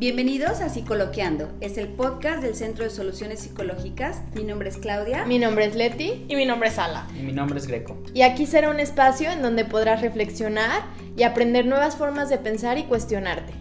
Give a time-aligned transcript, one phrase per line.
[0.00, 4.22] Bienvenidos a Psicoloqueando, es el podcast del Centro de Soluciones Psicológicas.
[4.34, 5.26] Mi nombre es Claudia.
[5.26, 6.24] Mi nombre es Leti.
[6.26, 7.06] Y mi nombre es Ala.
[7.14, 8.02] Y mi nombre es Greco.
[8.14, 10.84] Y aquí será un espacio en donde podrás reflexionar
[11.18, 13.52] y aprender nuevas formas de pensar y cuestionarte.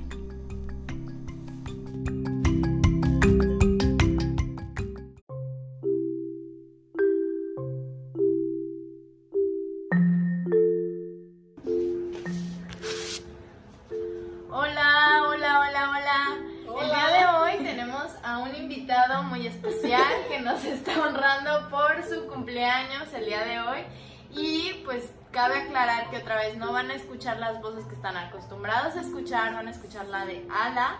[28.39, 30.99] Acostumbrados a escuchar, van a escuchar la de Ala,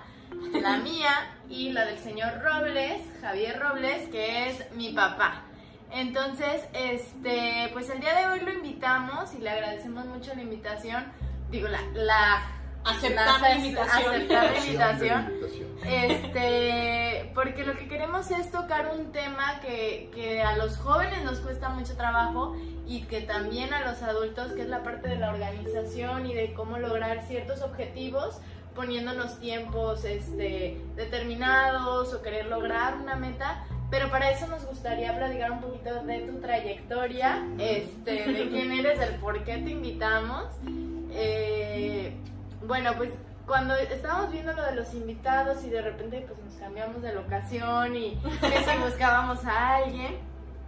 [0.62, 1.10] la mía
[1.50, 5.44] y la del señor Robles, Javier Robles, que es mi papá.
[5.90, 11.06] Entonces, este, pues el día de hoy lo invitamos y le agradecemos mucho la invitación.
[11.50, 12.42] Digo, la, la
[12.86, 14.14] Aceptar la invitación.
[14.14, 15.34] Aceptar la invitación.
[15.86, 21.40] Este, porque lo que queremos es tocar un tema que, que, a los jóvenes nos
[21.40, 22.56] cuesta mucho trabajo
[22.86, 26.54] y que también a los adultos, que es la parte de la organización y de
[26.54, 28.40] cómo lograr ciertos objetivos
[28.76, 33.66] poniéndonos tiempos este, determinados o querer lograr una meta.
[33.90, 39.00] Pero para eso nos gustaría platicar un poquito de tu trayectoria, este, de quién eres,
[39.00, 40.46] del por qué te invitamos.
[41.12, 41.59] Eh,
[42.70, 43.10] bueno, pues
[43.48, 47.96] cuando estábamos viendo lo de los invitados y de repente pues nos cambiamos de locación
[47.96, 50.20] y si buscábamos a alguien.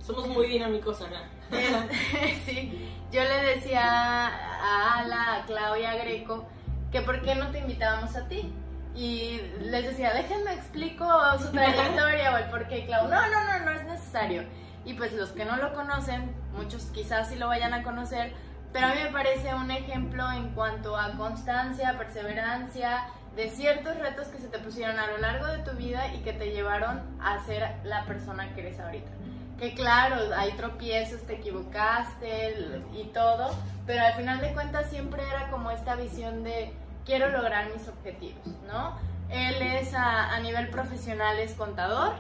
[0.02, 1.30] Somos muy dinámicos acá.
[2.46, 6.48] sí, yo le decía a Ala, a Claudia Greco,
[6.92, 8.52] que por qué no te invitábamos a ti.
[8.96, 11.08] Y les decía, déjenme explico
[11.40, 13.08] su trayectoria o el por qué, Clau.
[13.10, 14.44] No, no, no, no es necesario.
[14.86, 18.34] Y pues los que no lo conocen, muchos quizás sí lo vayan a conocer,
[18.74, 23.06] pero a mí me parece un ejemplo en cuanto a constancia, perseverancia,
[23.36, 26.34] de ciertos retos que se te pusieron a lo largo de tu vida y que
[26.34, 29.10] te llevaron a ser la persona que eres ahorita.
[29.58, 35.50] Que claro, hay tropiezos, te equivocaste y todo, pero al final de cuentas siempre era
[35.50, 36.74] como esta visión de
[37.06, 38.98] quiero lograr mis objetivos, ¿no?
[39.30, 42.16] Él es a, a nivel profesional, es contador,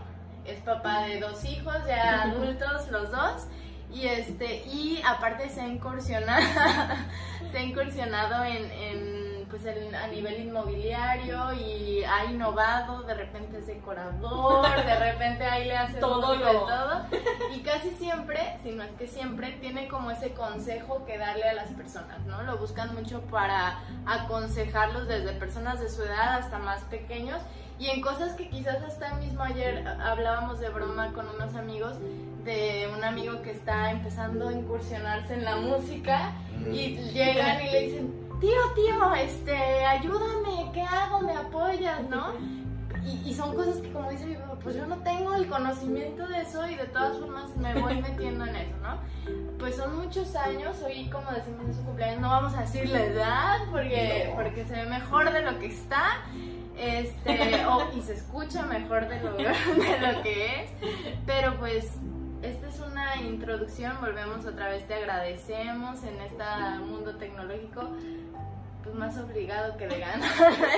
[0.45, 3.47] es papá de dos hijos, ya adultos los dos,
[3.93, 6.41] y este y aparte se ha incursionado
[7.51, 13.57] se ha incursionado en, en pues en, a nivel inmobiliario y ha innovado de repente
[13.59, 17.05] es decorador de repente ahí le hace todo todo.
[17.53, 21.53] Y casi siempre si no es que siempre tiene como ese consejo que darle a
[21.53, 26.83] las personas no lo buscan mucho para aconsejarlos desde personas de su edad hasta más
[26.85, 27.41] pequeños
[27.81, 31.95] y en cosas que quizás hasta mismo ayer hablábamos de broma con unos amigos
[32.45, 36.33] de un amigo que está empezando a incursionarse en la música
[36.71, 41.21] y llegan y le dicen, tío, tío, este, ayúdame, ¿qué hago?
[41.21, 42.07] ¿Me apoyas?
[42.07, 42.33] ¿No?
[43.03, 46.27] Y, y son cosas que como dice mi papá, pues yo no tengo el conocimiento
[46.27, 48.99] de eso y de todas formas me voy metiendo en eso, ¿no?
[49.57, 53.03] Pues son muchos años, hoy como decimos en su cumpleaños, no vamos a decir la
[53.03, 56.21] edad porque, porque se ve mejor de lo que está
[56.77, 60.71] este, o, y se escucha mejor de lo, de lo que es,
[61.25, 61.91] pero pues
[62.41, 66.43] esta es una introducción, volvemos otra vez, te agradecemos en este
[66.85, 67.89] mundo tecnológico,
[68.83, 70.31] pues más obligado que de ganas.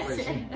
[0.05, 0.47] Pues sí.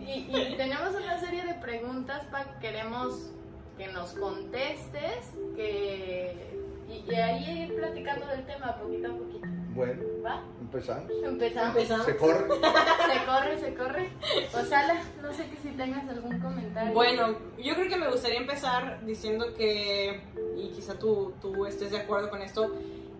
[0.00, 3.30] y, y, tenemos una serie de preguntas para que queremos
[3.78, 6.56] que nos contestes, que,
[6.88, 9.48] y, y ahí ir platicando del tema poquito a poquito.
[9.74, 10.42] Bueno, ¿Va?
[10.72, 11.10] Empezamos.
[11.22, 11.76] Empezamos.
[11.76, 12.06] Empezamos.
[12.06, 12.48] Se corre.
[12.48, 14.10] Se corre, se corre.
[14.54, 16.92] O sea, no sé que si tengas algún comentario.
[16.92, 20.22] Bueno, yo creo que me gustaría empezar diciendo que,
[20.56, 22.74] y quizá tú, tú estés de acuerdo con esto,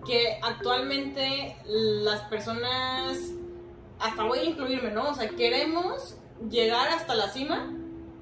[0.06, 3.18] que actualmente las personas,
[4.00, 5.10] hasta voy a incluirme, ¿no?
[5.10, 6.16] O sea, queremos
[6.50, 7.70] llegar hasta la cima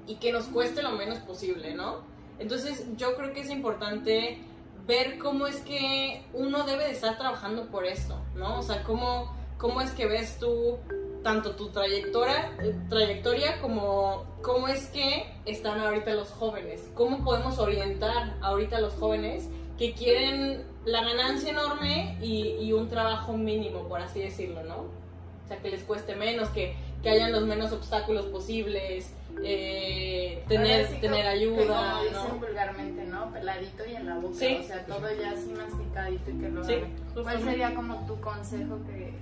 [0.07, 2.01] y que nos cueste lo menos posible, ¿no?
[2.37, 4.41] Entonces yo creo que es importante
[4.91, 8.59] ver cómo es que uno debe de estar trabajando por esto, ¿no?
[8.59, 10.79] O sea, cómo, cómo es que ves tú
[11.23, 12.51] tanto tu trayectoria,
[12.89, 18.93] trayectoria como cómo es que están ahorita los jóvenes, cómo podemos orientar ahorita a los
[18.95, 24.75] jóvenes que quieren la ganancia enorme y, y un trabajo mínimo, por así decirlo, ¿no?
[24.75, 29.13] O sea, que les cueste menos, que, que hayan los menos obstáculos posibles,
[29.43, 32.03] eh, tener, sí tener como, ayuda, como ¿no?
[32.03, 33.31] dicen vulgarmente, ¿no?
[33.31, 34.57] Peladito y en la boca, Sí.
[34.59, 36.75] o sea, todo ya así masticadito y que lo Sí.
[37.13, 39.13] ¿Cuál sería como tu consejo que,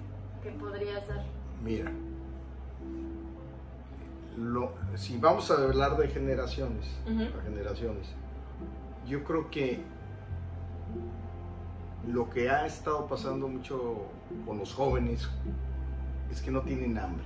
[0.44, 1.24] que podrías dar?
[1.64, 1.92] Mira,
[4.38, 7.20] lo, si vamos a hablar de generaciones, Ujú.
[7.20, 8.08] de generaciones,
[9.08, 9.82] yo creo que
[12.08, 14.06] lo que ha estado pasando mucho
[14.46, 15.28] con los jóvenes
[16.32, 17.26] es que no tienen hambre.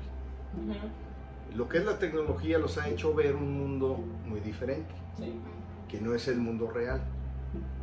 [1.55, 5.33] Lo que es la tecnología los ha hecho ver un mundo muy diferente, Sí.
[5.87, 7.01] que no es el mundo real.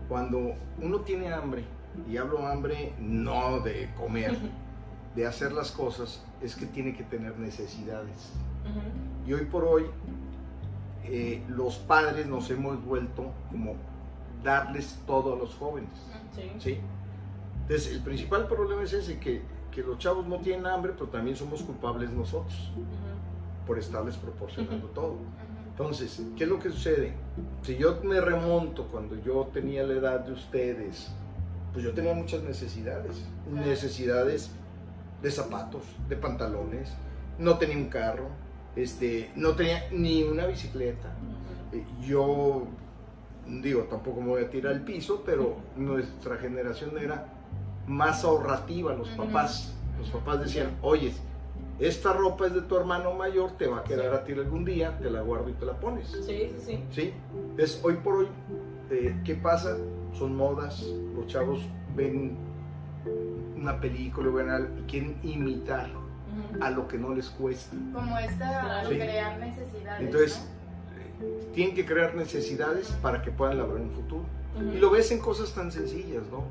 [0.08, 1.64] Cuando uno tiene hambre,
[2.08, 4.36] y hablo hambre no de comer,
[5.14, 8.32] de hacer las cosas, es que tiene que tener necesidades.
[8.64, 9.28] Ujú.
[9.28, 9.84] Y hoy por hoy,
[11.04, 13.74] eh, los padres nos hemos vuelto como
[14.42, 15.90] darles todo a los jóvenes.
[16.34, 16.50] Sí.
[16.58, 16.78] ¿sí?
[17.62, 21.36] Entonces, el principal problema es ese, que, que los chavos no tienen hambre, pero también
[21.36, 22.72] somos culpables nosotros
[23.66, 25.16] por estarles proporcionando todo.
[25.70, 27.14] Entonces, ¿qué es lo que sucede?
[27.62, 31.10] Si yo me remonto cuando yo tenía la edad de ustedes,
[31.72, 33.24] pues yo tenía muchas necesidades.
[33.50, 34.50] Necesidades
[35.22, 36.92] de zapatos, de pantalones,
[37.38, 38.28] no tenía un carro,
[38.76, 41.08] este, no tenía ni una bicicleta.
[41.72, 42.66] Eh, Yo,
[43.46, 47.26] digo, tampoco me voy a tirar al piso, pero nuestra generación era
[47.86, 49.74] más ahorrativa, los papás.
[49.98, 51.12] Los papás decían, oye,
[51.78, 54.98] esta ropa es de tu hermano mayor, te va a quedar a ti algún día,
[54.98, 56.08] te la guardo y te la pones.
[56.08, 56.84] Sí, sí, sí.
[56.90, 57.14] ¿Sí?
[57.50, 58.28] Entonces, hoy por hoy,
[58.90, 59.76] eh, ¿qué pasa?
[60.18, 60.82] Son modas,
[61.14, 61.60] los chavos
[61.96, 62.36] ven
[63.56, 65.90] una película ven algo y quieren imitar
[66.60, 67.76] a lo que no les cuesta.
[67.92, 68.94] Como esta, Sí.
[68.94, 70.00] crear necesidades.
[70.00, 71.26] Entonces, ¿no?
[71.26, 74.24] eh, tienen que crear necesidades para que puedan labrar un futuro.
[74.74, 76.44] Y lo ves en cosas tan sencillas, ¿no?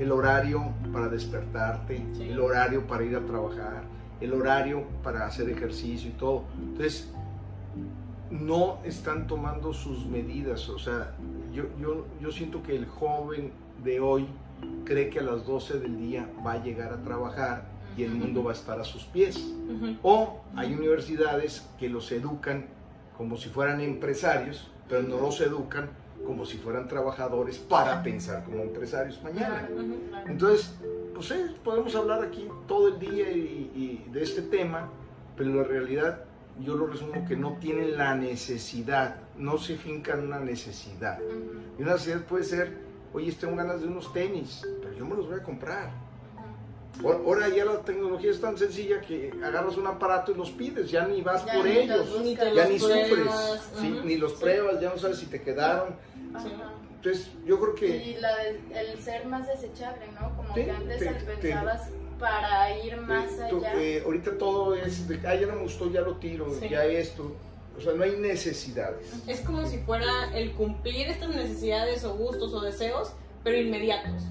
[0.00, 2.30] El horario para despertarte, Sí.
[2.30, 3.82] el horario para ir a trabajar,
[4.20, 6.44] el horario para hacer ejercicio y todo.
[6.58, 7.12] Entonces,
[8.30, 10.68] no están tomando sus medidas.
[10.68, 11.14] O sea,
[11.52, 13.52] yo, yo, yo siento que el joven
[13.84, 14.26] de hoy
[14.84, 17.64] cree que a las 12 del día va a llegar a trabajar
[17.96, 19.52] y el mundo va a estar a sus pies.
[20.02, 22.66] O hay universidades que los educan
[23.16, 25.90] como si fueran empresarios, pero no los educan
[26.26, 29.68] como si fueran trabajadores para pensar como empresarios mañana.
[30.26, 30.74] Entonces,
[31.14, 34.88] pues eh, podemos hablar aquí todo el día y, y de este tema,
[35.36, 36.24] pero la realidad
[36.62, 41.18] yo lo resumo que no tienen la necesidad, no se fincan una necesidad.
[41.78, 42.76] Y una necesidad puede ser,
[43.12, 45.90] oye, tengo ganas de unos tenis, pero yo me los voy a comprar.
[47.04, 51.06] Ahora- ya la tecnología es tan sencilla que agarras un aparato y los pides, ya
[51.06, 54.38] ni vas Ya por ni ellos, los Ni ya ni sufres, ni los Sí.
[54.40, 55.94] pruebas, ya no sabes si te quedaron.
[56.34, 56.46] Ajá.
[56.96, 58.60] Entonces yo creo que Y la de-
[58.92, 60.36] el ser más desechable, ¿no?
[60.36, 61.88] Como Sí, que antes te- te, te- pensabas
[62.18, 63.74] para ir más eh, tú- allá.
[63.80, 66.68] eh, ahorita todo es, de, ah, ya no me gustó, ya lo tiro, Sí.
[66.68, 67.34] ya esto.
[67.78, 69.10] O sea, no hay necesidades.
[69.26, 73.12] Es como si fuera el cumplir estas necesidades o gustos o deseos,
[73.42, 74.22] pero inmediatos.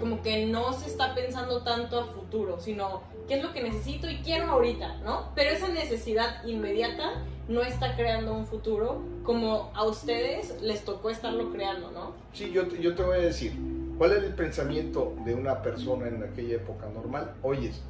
[0.00, 4.08] Como que no se está pensando tanto a futuro, sino qué es lo que necesito
[4.10, 5.28] y quiero ahorita, ¿no?
[5.36, 11.52] Pero esa necesidad inmediata no está creando un futuro como a ustedes les tocó estarlo
[11.52, 12.12] creando, ¿no?
[12.32, 13.52] Sí, yo, te- yo te voy a decir,
[13.98, 17.32] ¿cuál era el pensamiento de una persona en aquella época normal?
[17.42, 17.80] Oyes,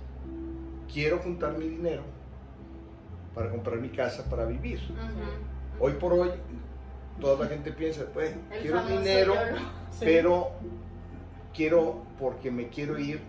[0.93, 2.03] quiero juntar mi dinero
[3.35, 4.79] para comprar mi casa para vivir.
[5.81, 6.31] Hoy por hoy,
[7.21, 9.35] toda la gente piensa, pues, El quiero dinero.
[9.91, 10.05] Sí.
[10.05, 10.51] pero
[11.55, 13.21] quiero porque me quiero ir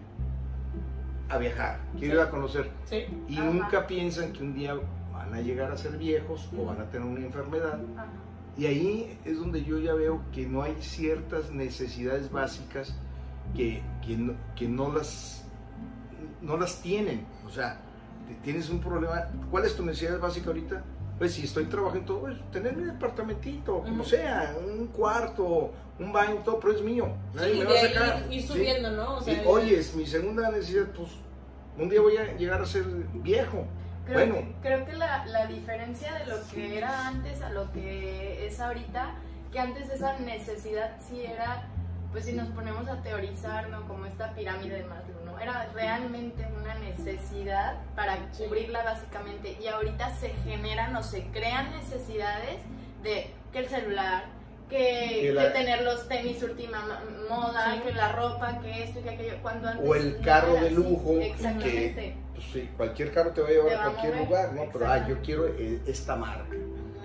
[1.29, 2.69] a viajar, quiero ir a conocer.
[2.85, 3.05] Sí.
[3.27, 3.45] Y Ajá.
[3.49, 4.75] nunca piensan que un día
[5.11, 7.79] van a llegar a ser viejos o van a tener una enfermedad.
[7.97, 8.07] Ajá.
[8.55, 12.95] Y ahí es donde yo ya veo que no hay ciertas necesidades básicas
[13.55, 15.43] que, que, no, que no las,
[16.41, 17.25] no las tienen.
[17.47, 17.79] O sea,
[18.43, 19.27] tienes un problema.
[19.49, 20.83] ¿Cuál es tu necesidad básica ahorita?
[21.17, 24.09] Pues si estoy trabajando, pues, tener mi departamentito, como Ujú.
[24.09, 27.07] sea, un cuarto, un baño, todo, pero es mío.
[27.33, 28.23] Nadie Sí, me va a sacar.
[28.33, 29.17] ir subiendo, ¿no?
[29.17, 31.09] O sea, Y, oye, es mi segunda necesidad, pues
[31.77, 32.83] un día voy a llegar a ser
[33.13, 33.65] viejo.
[34.05, 37.71] Creo, bueno, que, creo que la, la diferencia de lo que era antes a lo
[37.71, 39.15] que es ahorita,
[39.51, 41.69] que antes esa necesidad sí era,
[42.11, 43.87] pues si nos ponemos a teorizar, ¿no?
[43.87, 45.39] Como esta pirámide de Maslow, ¿no?
[45.39, 49.57] Era realmente una necesidad para cubrirla básicamente.
[49.63, 52.57] Y ahorita se generan o se crean necesidades
[53.03, 54.25] de que el celular,
[54.77, 57.81] que, Que la- que tener los tenis última ma- moda, Sí.
[57.81, 59.33] que la ropa, que esto y que aquello.
[59.41, 61.19] Cuando antes o el carro de lujo,
[61.61, 64.63] que pues, sí, cualquier carro te va a llevar a cualquier mover, lugar, ¿no?
[64.73, 66.45] Pero ah, yo quiero eh, esta marca,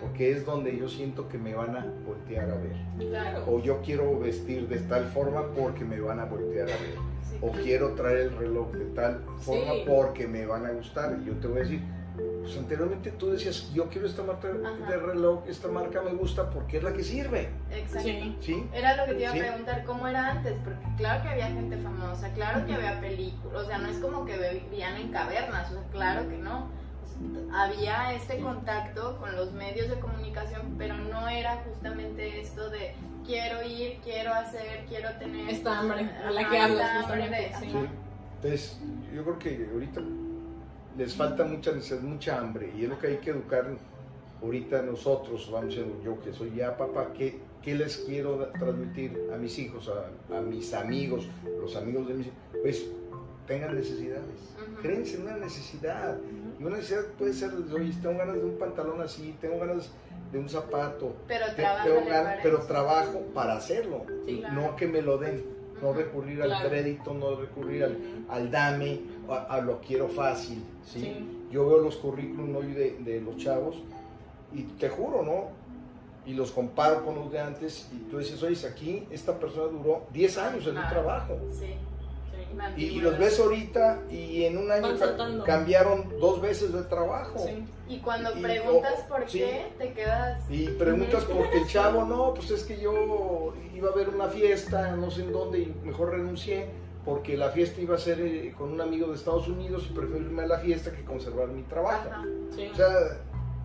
[0.00, 2.76] porque es donde yo siento que me van a voltear a ver.
[2.98, 3.44] Claro.
[3.46, 6.94] O yo quiero vestir de tal forma porque me van a voltear a ver.
[7.28, 7.64] Sí, O claro.
[7.64, 11.18] quiero traer el reloj de tal forma porque me van a gustar.
[11.22, 11.80] Y yo te voy a decir,
[12.48, 14.90] pues anteriormente tú decías, yo quiero esta marca Ajá.
[14.90, 17.50] de reloj, esta marca me gusta porque es la que sirve.
[17.70, 18.08] Exacto.
[18.08, 18.36] Sí.
[18.40, 18.66] ¿Sí?
[18.72, 19.38] Era lo que te iba Sí.
[19.38, 20.54] a preguntar, ¿cómo era antes?
[20.64, 24.24] Porque claro que había gente famosa, claro que había películas, o sea, no es como
[24.24, 26.70] que vivían en cavernas, o sea, claro que no.
[27.52, 32.94] Había este contacto con los medios de comunicación, pero no era justamente esto de
[33.26, 35.50] quiero ir, quiero hacer, quiero tener...
[35.50, 37.88] Esta hambre, a la que hablas esta hambre justamente, de-.
[38.36, 38.80] Entonces,
[39.12, 40.00] yo creo que ahorita
[40.98, 43.66] les falta mucha necesidad, mucha hambre y es lo que hay que educar
[44.42, 49.28] ahorita nosotros, vamos a decir, yo que soy ya papá, ¿qué, qué les quiero transmitir
[49.32, 51.26] a mis hijos, a, a mis amigos,
[51.60, 52.38] los amigos de mis hijos?
[52.62, 52.86] Pues
[53.46, 54.82] tengan necesidades, Ujú.
[54.82, 56.18] créense en una necesidad.
[56.60, 59.90] Y una necesidad puede ser, oye, tengo ganas de un pantalón así, tengo ganas
[60.32, 64.54] de un zapato, Pero te- tengo ganas- pero trabajo para hacerlo, Sí, claro.
[64.54, 65.42] no que me lo den,
[65.82, 67.96] no recurrir al crédito, no recurrir al,
[68.28, 71.00] al dame, a, a lo quiero fácil, ¿sí?
[71.00, 71.28] Sí.
[71.50, 73.76] Yo veo los currículum hoy de, de los chavos
[74.52, 75.56] y te juro, ¿no?
[76.26, 80.02] Y los comparo con los de antes y tú dices, oye, aquí esta persona duró
[80.12, 80.88] 10 años en un Ah.
[80.90, 81.38] trabajo.
[81.58, 81.75] Sí.
[82.54, 86.82] Una Y, y los ves ahorita y en un año ca- cambiaron dos veces de
[86.82, 87.38] trabajo.
[87.38, 87.64] Sí.
[87.88, 89.38] Y cuando Y- preguntas por sí.
[89.40, 90.40] qué, te quedas.
[90.50, 94.92] Y preguntas porque el chavo, no, pues es que yo iba a ver una fiesta,
[94.97, 96.66] no sé en dónde, y mejor renuncié
[97.08, 100.26] porque la fiesta iba a ser eh, con un amigo de Estados Unidos y prefiero
[100.26, 102.06] irme a la fiesta que conservar mi trabajo.
[102.10, 102.22] Ajá.
[102.54, 102.68] Sí.
[102.70, 102.90] O sea,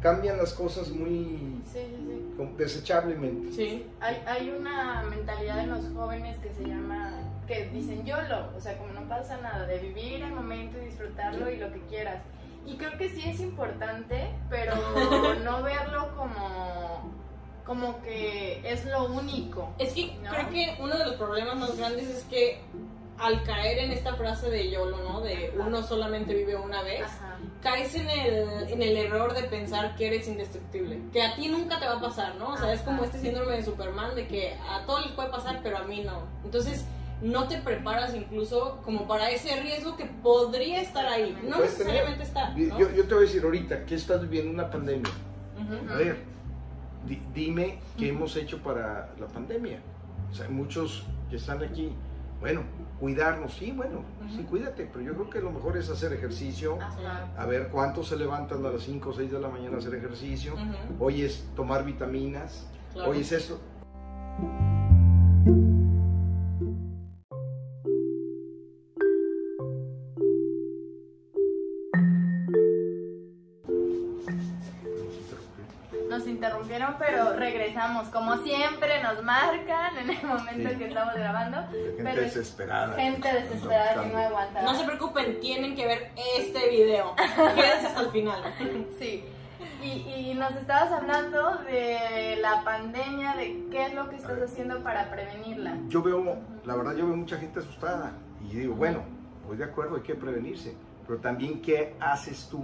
[0.01, 3.51] cambian las cosas muy Sí, sí, desechablemente.
[3.51, 3.85] Sí.
[3.99, 8.77] Hay, hay una mentalidad en los jóvenes que se llama, que dicen YOLO, o sea,
[8.77, 12.23] como no pasa nada, de vivir el momento y disfrutarlo y lo que quieras.
[12.65, 14.73] Y creo que sí es importante, pero
[15.43, 17.11] no verlo como,
[17.65, 19.73] como que es lo único.
[19.79, 20.29] Es que ¿No?
[20.29, 22.61] creo que uno de los problemas más grandes es que
[23.23, 25.21] al caer en esta frase de YOLO, ¿no?
[25.21, 27.37] De uno solamente vive una vez, Ajá.
[27.61, 31.79] caes en el, en el error de pensar que eres indestructible, que a ti nunca
[31.79, 32.49] te va a pasar, ¿no?
[32.49, 35.61] O sea, es como este síndrome de Superman de que a todos les puede pasar,
[35.63, 36.23] pero a mí no.
[36.43, 36.85] Entonces,
[37.21, 41.31] no te preparas incluso como para ese riesgo que podría estar ahí.
[41.43, 41.93] No Puedes tener.
[41.93, 42.77] necesariamente está, ¿no?
[42.79, 45.09] Yo, yo te voy a decir ahorita, ¿qué estás viviendo una pandemia?
[45.89, 46.17] A ver,
[47.07, 49.79] di- dime qué hemos hecho para la pandemia.
[50.29, 51.93] O sea, muchos que están aquí,
[52.43, 52.63] bueno,
[52.99, 57.29] cuidarnos, sí, bueno, sí, cuídate, pero yo creo que lo mejor es hacer ejercicio, Ajá.
[57.37, 59.95] a ver cuántos se levantan a las 5 o 6 de la mañana a hacer
[59.95, 60.53] ejercicio,
[60.99, 63.11] hoy es tomar vitaminas, claro.
[63.11, 63.61] hoy es esto.
[76.13, 78.07] Nos interrumpieron, pero regresamos.
[78.09, 80.75] Como siempre, nos marcan en el momento Sí.
[80.77, 81.57] que estamos grabando.
[81.71, 82.95] Gente Pero- desesperada.
[82.95, 84.61] Gente desesperada que no aguanta.
[84.61, 87.15] No se preocupen, tienen que ver este video.
[87.55, 88.41] Quédense hasta el final.
[88.99, 89.23] Sí.
[89.81, 89.87] Y,
[90.31, 95.09] y nos estabas hablando de la pandemia, de qué es lo que estás haciendo para
[95.09, 95.77] prevenirla.
[95.87, 98.99] Yo veo, la verdad, yo veo mucha gente asustada y digo, bueno,
[99.47, 100.75] voy de acuerdo, hay que prevenirse,
[101.07, 102.63] pero también qué haces tú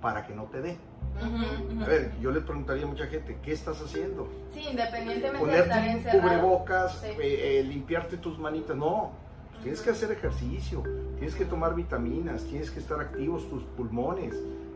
[0.00, 0.78] para que no te dé.
[1.20, 4.28] A ver, yo le preguntaría a mucha gente, ¿qué estás haciendo?
[4.52, 6.22] Sí, independientemente de estar encerrado.
[6.22, 7.06] cubrebocas, Sí.
[7.20, 9.12] eh, eh, limpiarte tus manitas, no.
[9.50, 10.82] Pues tienes que hacer ejercicio,
[11.16, 14.34] tienes que tomar vitaminas, tienes que estar activos tus pulmones,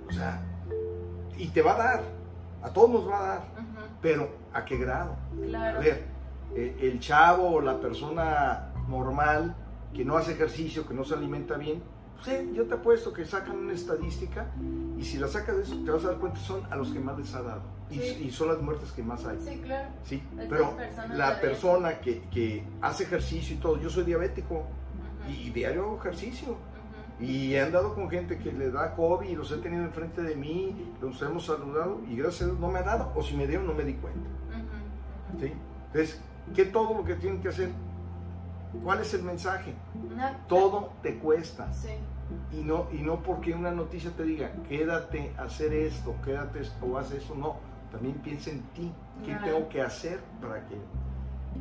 [0.09, 0.41] o sea,
[1.37, 2.03] y te va a dar,
[2.63, 3.43] a todos nos va a dar,
[4.01, 5.17] pero ¿a qué grado?
[5.47, 5.79] Claro.
[5.79, 6.05] A ver,
[6.55, 9.57] eh, el chavo o la persona normal
[9.93, 11.83] que no hace ejercicio, que no se alimenta bien,
[12.27, 14.47] eh, yo te apuesto que sacan una estadística
[14.99, 16.99] y si la sacas de eso te vas a dar cuenta son a los que
[17.01, 18.25] más les ha dado y, Sí.
[18.27, 19.39] y son las muertes que más hay.
[19.41, 19.89] Sí, claro.
[20.05, 20.77] Sí, Estas pero
[21.15, 24.65] la persona que, que hace ejercicio y todo, yo soy diabético
[25.29, 26.57] y diario hago ejercicio
[27.21, 30.37] y he andado con gente que le da COVID y los he tenido enfrente de
[30.37, 33.47] mí, los hemos saludado y gracias a Dios no me ha dado o si me
[33.47, 34.29] dio no me di cuenta.
[35.41, 35.53] ¿sí?
[35.89, 36.21] Entonces,
[36.55, 37.71] ¿qué todo lo que tienen que hacer?
[38.83, 39.75] ¿Cuál es el mensaje?
[40.49, 41.73] Todo te cuesta.
[41.73, 41.91] Sí.
[42.53, 46.99] Y no, y no porque una noticia te diga, quédate a hacer esto, quédate o
[46.99, 47.57] haz eso, no.
[47.93, 48.93] También piensa en ti,
[49.25, 49.45] qué Claro.
[49.45, 50.77] tengo que hacer para que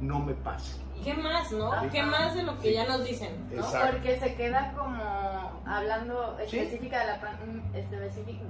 [0.01, 0.77] no me pase.
[1.03, 1.71] ¿Qué más, no?
[1.71, 1.89] Ajá.
[1.89, 3.47] ¿Qué más de lo que ya nos dicen?
[3.51, 3.57] ¿no?
[3.57, 3.91] Exacto.
[3.91, 6.57] Porque se queda como hablando Sí.
[6.57, 8.41] específica de la pan- específic-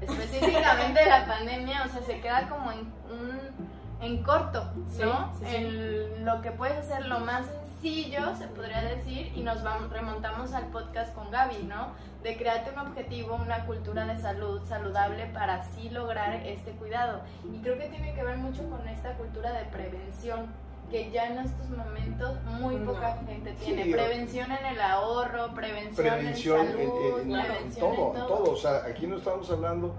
[0.00, 4.62] específicamente de la pandemia, o sea, se queda como en un en corto,
[5.00, 5.32] ¿no?
[5.38, 5.56] Sí, sí, sí.
[5.56, 7.46] En lo que puedes hacer lo más
[7.90, 11.92] sencillo, se podría decir, y nos vamos, remontamos al podcast con Gaby, ¿no?
[12.22, 17.20] De crearte un objetivo, una cultura de salud saludable para así lograr este cuidado.
[17.52, 20.46] Y creo que tiene que ver mucho con esta cultura de prevención
[20.90, 22.92] que ya en estos momentos muy No.
[22.92, 23.88] poca gente Sí, tiene.
[23.88, 28.20] yo- prevención en el ahorro, prevención, Prevención en salud, en- en- en prevención todo, en
[28.20, 28.52] en todo.
[28.52, 29.94] O sea, aquí no estamos hablando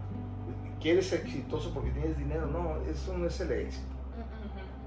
[0.82, 3.88] que eres exitoso porque tienes dinero, no, eso no es el éxito.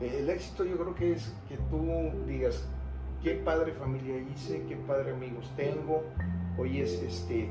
[0.01, 0.05] Mm.
[0.05, 2.67] El éxito yo creo que es que tú digas,
[3.23, 6.03] qué padre familia hice, qué padre amigos tengo,
[6.59, 7.51] hoy es este,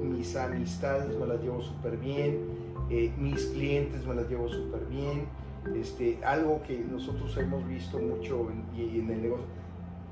[0.00, 2.46] mis amistades me las llevo súper bien,
[2.90, 5.26] eh, mis clientes me las llevo súper bien,
[5.74, 9.46] este, algo que nosotros hemos visto mucho en, y en el negocio.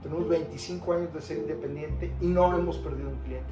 [0.03, 3.51] Tenemos 25 años de ser independiente y no hemos perdido un cliente.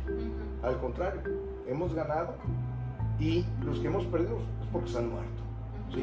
[0.62, 1.23] Al contrario,
[1.66, 2.34] hemos ganado
[3.18, 5.42] y los que hemos perdido es porque se han muerto.
[5.92, 6.02] ¿sí?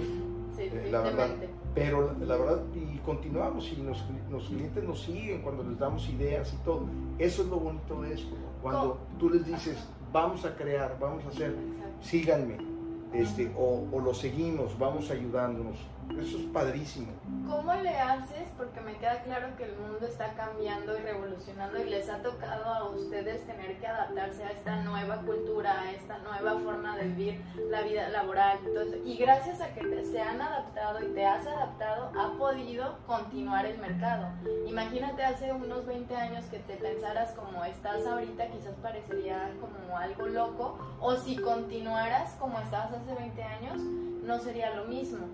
[0.56, 1.30] Sí, Eh, la verdad.
[1.74, 6.08] Pero la, la verdad, y continuamos, y los, los clientes nos siguen cuando les damos
[6.10, 6.86] ideas y todo.
[7.18, 8.36] Eso es lo bonito de esto.
[8.62, 9.78] Cuando tú les dices,
[10.12, 11.56] vamos a crear, vamos a hacer,
[12.02, 12.58] síganme,
[13.14, 15.78] este, o, o lo seguimos, vamos ayudándonos.
[16.20, 17.12] Eso es padrísimo.
[17.50, 18.48] ¿Cómo le haces?
[18.58, 22.66] Porque me queda claro que el mundo está cambiando y revolucionando y les ha tocado
[22.66, 27.42] a ustedes tener que adaptarse a esta nueva cultura, a esta nueva forma de vivir
[27.70, 28.60] la vida laboral.
[28.66, 32.98] Entonces, y gracias a que te- se han adaptado y te has adaptado, ha podido
[33.08, 34.28] continuar el mercado.
[34.68, 40.28] Imagínate hace unos 20 años que te pensaras como estás ahorita, quizás parecería como algo
[40.28, 43.78] loco, o si continuaras como estabas hace 20 años,
[44.24, 45.28] no sería lo mismo.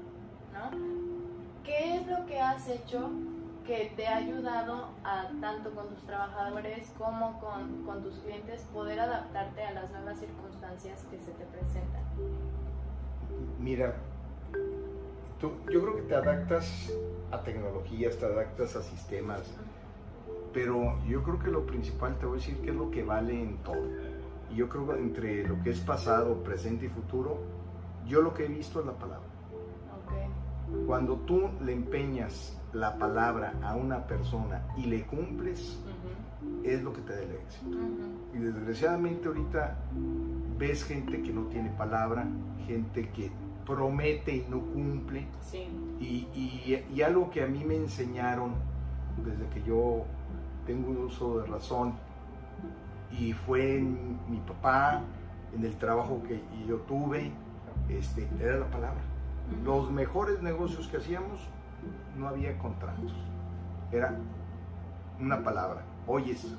[1.63, 3.09] ¿Qué es lo que has hecho
[3.65, 8.99] que te ha ayudado a tanto con tus trabajadores como con, con tus clientes poder
[8.99, 12.01] adaptarte a las nuevas circunstancias que se te presentan?
[13.59, 13.95] Mira,
[15.39, 16.93] tú, yo creo que te adaptas
[17.31, 19.41] a tecnologías, te adaptas a sistemas,
[20.53, 23.33] pero yo creo que lo principal, te voy a decir, que es lo que vale
[23.33, 23.83] en todo.
[24.49, 27.39] Y yo creo que entre lo que es pasado, presente y futuro,
[28.07, 29.26] yo lo que he visto es la palabra.
[30.85, 35.79] Cuando tú le empeñas la palabra a una persona y le cumples,
[36.63, 37.77] es lo que te da el éxito.
[38.33, 39.77] Y desgraciadamente ahorita
[40.57, 42.27] ves gente que no tiene palabra,
[42.65, 43.31] gente que
[43.65, 45.27] promete y no cumple.
[45.41, 45.67] Sí.
[45.99, 48.53] Y, y- y algo que a mí me enseñaron
[49.25, 50.03] desde que yo
[50.65, 51.93] tengo uso de razón
[53.17, 55.01] y fue en mi papá,
[55.55, 57.31] en el trabajo que yo tuve,
[57.89, 59.01] este, era la palabra.
[59.63, 61.39] Los mejores negocios que hacíamos
[62.17, 63.13] no había contratos,
[63.91, 64.15] era
[65.19, 65.83] una palabra.
[66.05, 66.55] Oyes,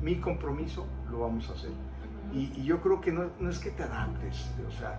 [0.00, 1.70] mi compromiso lo vamos a hacer.
[2.32, 4.98] Y, y yo creo que no, no es que te adaptes, o sea,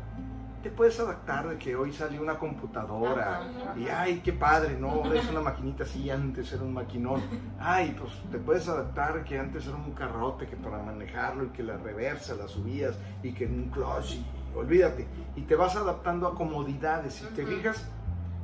[0.64, 3.42] te puedes adaptar de que hoy salió una computadora
[3.76, 4.92] y ay, qué padre, ¿no?
[4.92, 7.22] Ahora es una maquinita así, antes era un maquinón.
[7.60, 11.64] Ay, pues te puedes adaptar que antes era un carrote que para manejarlo y que
[11.64, 15.08] la reversa la subías y que en un clutch y olvídate.
[15.36, 17.16] Y te vas adaptando a comodidades.
[17.16, 17.86] Si te fijas,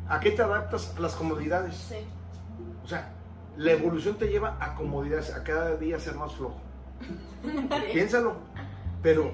[0.08, 0.94] ¿a qué te adaptas?
[0.98, 1.76] A las comodidades.
[1.76, 1.96] Sí.
[2.84, 3.12] O sea,
[3.58, 6.60] la evolución te lleva a comodidades, a cada día ser más flojo.
[7.94, 8.36] Piénsalo.
[9.02, 9.32] Pero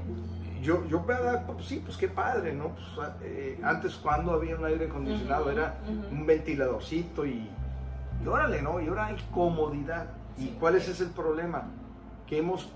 [0.62, 2.70] yo, yo me adapto, pues sí, pues qué padre, ¿no?
[2.76, 5.78] Pues, eh, antes cuando había un aire acondicionado era
[6.12, 7.50] un ventiladorcito y,
[8.24, 8.80] y órale, ¿no?
[8.80, 10.08] Y ahora hay comodidad.
[10.38, 11.64] ¿Y cuál es ese el problema?
[12.28, 12.68] Que hemos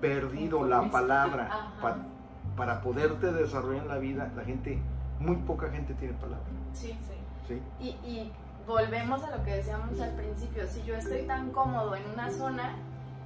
[0.00, 1.96] perdido la palabra pa-
[2.56, 4.32] para poderte desarrollar en la vida.
[4.36, 4.80] La gente,
[5.18, 6.44] muy poca gente tiene palabra.
[6.72, 7.14] Sí, sí.
[7.48, 7.62] ¿sí?
[7.80, 8.32] Y, y
[8.66, 12.76] volvemos a lo que decíamos al principio, si yo estoy tan cómodo en una zona,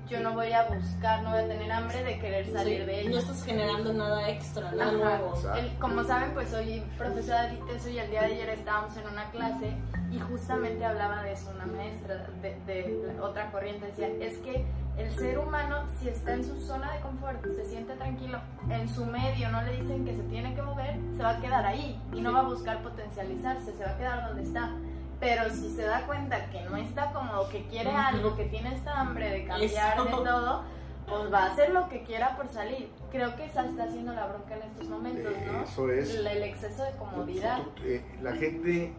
[0.08, 3.00] yo no voy a buscar, no voy a tener hambre de querer salir Sí, de
[3.00, 3.10] ella.
[3.10, 4.92] No estás generando nada extra, nada Ajá.
[4.96, 5.34] nuevo.
[5.78, 9.30] Como saben, pues soy profesora de ITESO y el día de ayer estábamos en una
[9.30, 9.74] clase
[10.10, 13.86] y justamente hablaba de eso una maestra de, otra corriente.
[13.86, 14.64] Decía, es que
[14.98, 19.06] el ser humano, si está en su zona de confort, se siente tranquilo, en su
[19.06, 22.20] medio no le dicen que se tiene que mover, se va a quedar ahí y
[22.20, 24.72] no va a buscar potencializarse, se va a quedar donde está.
[25.20, 29.00] Pero si se da cuenta que no está cómodo, que quiere algo, que tiene esta
[29.00, 30.04] hambre de cambiar Eso.
[30.04, 30.62] de todo,
[31.08, 32.90] pues va a hacer lo que quiera por salir.
[33.10, 35.62] Creo que esa está haciendo la bronca en estos momentos, ¿no?
[35.62, 36.14] Eso es.
[36.14, 37.60] El, el exceso de comodidad.
[37.82, 38.92] Eh, La gente,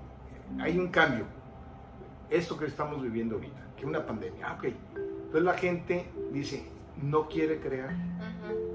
[0.59, 1.25] hay un cambio.
[2.29, 4.47] Esto que estamos viviendo ahorita, que una pandemia.
[4.49, 4.65] Ah, ok.
[5.29, 6.65] Entonces la gente dice,
[7.03, 7.95] no quiere crear,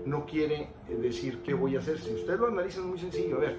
[0.07, 1.99] no quiere eh, decir qué voy a hacer.
[1.99, 3.39] Si ustedes lo analizan es muy sencillo.
[3.39, 3.59] A ver,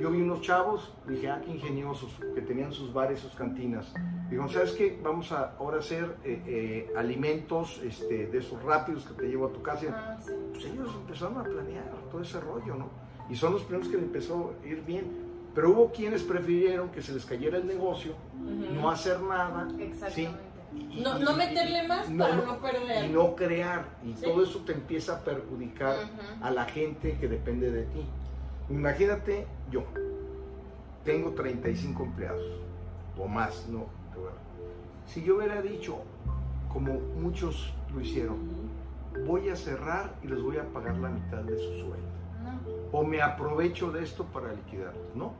[0.00, 3.92] yo vi unos chavos, dije, ah, qué ingeniosos, que tenían sus bares, sus cantinas.
[4.30, 4.96] Digo, ¿sabes qué?
[5.02, 9.52] Vamos a ahora hacer eh, eh, alimentos este, de esos rápidos que te llevo a
[9.52, 9.86] tu casa.
[9.90, 10.30] Ah, sí.
[10.52, 12.90] Pues ellos empezaron a planear todo ese rollo, ¿no?
[13.28, 15.34] Y son los primeros que le empezó a ir bien.
[15.52, 18.14] Pero hubo quienes prefirieron que se les cayera el negocio,
[18.72, 19.66] no hacer nada.
[19.80, 20.53] Exactamente.
[21.02, 23.04] No, no meterle más no, para no, perder.
[23.06, 23.86] y no crear.
[24.04, 24.24] Y Sí.
[24.24, 25.96] todo eso te empieza a perjudicar
[26.40, 28.04] a la gente que depende de ti.
[28.70, 29.84] Imagínate yo,
[31.04, 32.42] tengo 35 empleados
[33.18, 33.86] o más, no.
[35.06, 35.98] Si yo hubiera dicho,
[36.72, 38.38] como muchos lo hicieron,
[39.26, 42.08] voy a cerrar y les voy a pagar la mitad de su sueldo.
[42.42, 42.98] No.
[42.98, 45.34] O me aprovecho de esto para liquidarlos, ¿no?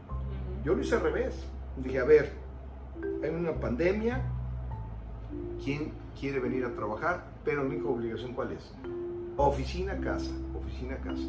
[0.65, 1.47] Yo lo hice al revés.
[1.79, 2.33] Dije, a ver,
[3.23, 4.23] hay una pandemia,
[5.63, 7.25] ¿quién quiere venir a trabajar?
[7.45, 8.73] Pero mi única obligación, ¿cuál es?
[9.37, 11.23] Oficina, casa, oficina, casa.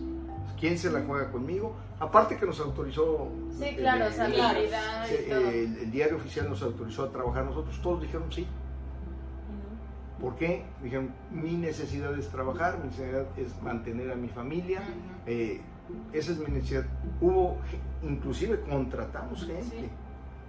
[0.59, 1.75] ¿Quién se la juega conmigo?
[1.99, 3.29] Aparte que nos autorizó...
[3.57, 5.39] Sí, el- claro, el- salubridad el, y todo.
[5.49, 8.47] el- el diario oficial nos autorizó a trabajar nosotros, todos dijeron sí.
[10.21, 10.63] ¿Por qué?
[10.81, 14.81] Dijeron, mi necesidad es trabajar, mi necesidad es mantener a mi familia,
[15.25, 15.61] eh,
[16.13, 16.85] esa es mi necesidad.
[17.19, 17.57] Hubo,
[18.01, 19.89] inclusive contratamos gente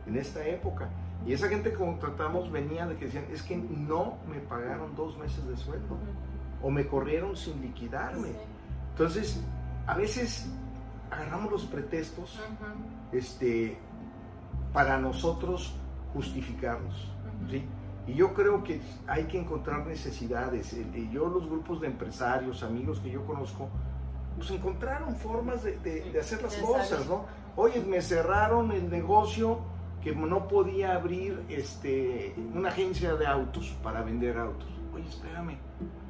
[0.07, 0.89] en esta época.
[1.25, 5.17] Y esa gente que contratamos venía de que decían, es que no me pagaron dos
[5.19, 5.97] meses de sueldo
[6.63, 8.31] o me corrieron sin liquidarme.
[8.91, 9.43] Entonces,
[9.87, 10.49] a veces
[11.11, 12.41] agarramos los pretextos
[13.13, 13.79] este,
[14.73, 15.75] para nosotros
[16.13, 17.11] justificarnos.
[17.51, 17.65] ¿sí?
[18.07, 20.77] Y yo creo que hay que encontrar necesidades.
[21.11, 23.69] Yo los grupos de empresarios, amigos que yo conozco,
[24.37, 27.25] pues encontraron formas de, de, hacer las cosas, ¿no?
[27.57, 29.61] Oye, me cerraron el negocio
[30.03, 34.69] que no podía abrir este, una agencia de autos para vender autos.
[34.95, 35.57] Oye, espérame.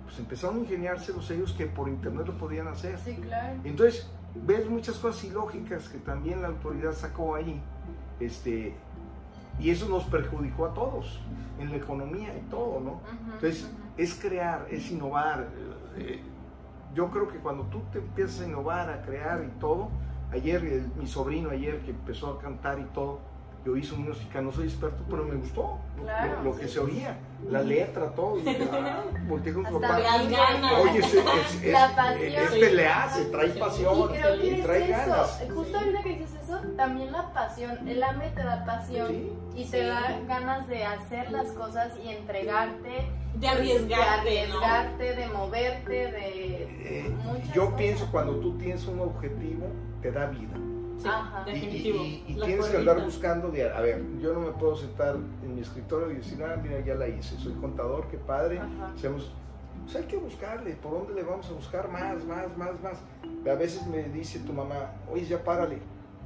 [0.04, 2.98] Pues empezaron a ingeniarse los sellos que por internet lo podían hacer.
[2.98, 3.58] Sí, claro.
[3.64, 7.60] Entonces, ves muchas cosas ilógicas que también la autoridad sacó ahí.
[8.20, 8.74] Este,
[9.58, 11.20] y eso nos perjudicó a todos,
[11.58, 13.00] en la economía y todo, ¿no?
[13.32, 15.48] Entonces, es crear, es innovar.
[15.96, 16.20] Eh,
[16.94, 19.88] yo creo que cuando tú te empiezas a innovar, a crear y todo,
[20.32, 23.20] ayer mi sobrino ayer que empezó a cantar y todo,
[23.66, 25.80] yo hice música, no soy experto, pero me gustó
[26.44, 27.18] lo, que se oía,
[27.50, 28.36] la letra, todo.
[28.72, 29.98] Ah, volteé con papá.
[30.82, 32.32] Oye, es, es, la pasión.
[32.32, 35.42] este le hace, trae pasión y, creo que trae ganas.
[35.52, 39.84] Justo ahorita que dices eso, también la pasión, el hambre te da pasión y te
[39.84, 43.10] da ganas de hacer las cosas y entregarte.
[43.34, 46.62] De arriesgarte, de, arriesgarte, de moverte, de...
[46.80, 47.14] Eh,
[47.54, 49.66] yo pienso cuando tú tienes un objetivo,
[50.00, 50.56] te da vida
[51.46, 55.60] y, tienes que andar buscando, de, a ver, yo no me puedo sentar en mi
[55.60, 58.60] escritorio y decir, ah, mira, ya la hice, soy contador, qué padre,
[59.86, 62.98] pues hay que buscarle, ¿por dónde le vamos a buscar más, más, más, más?
[63.48, 65.78] A veces me dice tu mamá, oye, ya párale.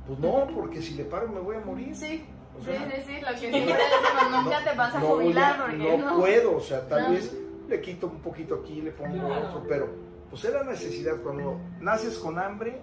[0.07, 1.95] Pues no, porque si le paro me voy a morir.
[1.95, 2.25] Sí.
[2.65, 6.57] sí, sí, sí, lo que siempre decimos, nunca te vas a jubilar porque no, puedo,
[6.57, 7.37] o sea, tal vez
[7.69, 9.89] le quito un poquito aquí, le pongo otro, pero
[10.31, 11.17] pues es la necesidad.
[11.23, 12.81] Cuando naces con hambre,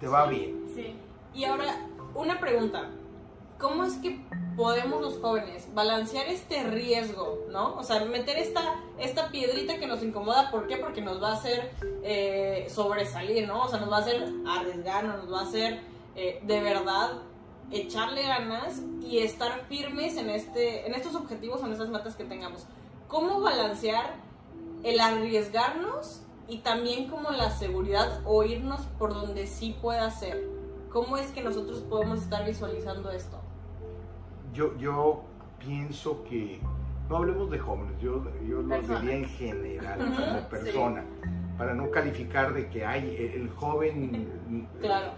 [0.00, 0.64] te va bien.
[1.34, 2.90] Y ahora, una pregunta.
[3.58, 4.20] ¿Cómo es que
[4.54, 7.76] podemos los jóvenes balancear este riesgo, ¿no?
[7.76, 8.60] O sea, meter esta,
[8.98, 10.76] esta piedrita que nos incomoda, ¿por qué?
[10.76, 13.62] Porque nos va a hacer eh, sobresalir, ¿no?
[13.62, 15.80] O sea, nos va a hacer arriesgarnos, nos va a hacer
[16.16, 17.22] eh, de verdad
[17.70, 22.66] echarle ganas y estar firmes en, este, en estos objetivos, en estas metas que tengamos.
[23.08, 24.16] ¿Cómo balancear
[24.82, 30.48] el arriesgarnos y también como la seguridad o irnos por donde sí pueda ser.
[30.90, 33.38] ¿Cómo es que nosotros podemos estar visualizando esto?
[34.52, 35.22] Yo, yo
[35.58, 36.60] pienso que,
[37.08, 41.04] no hablemos de jóvenes, yo, yo lo diría en general, como persona,
[41.58, 45.12] para no calificar de que hay el joven claro.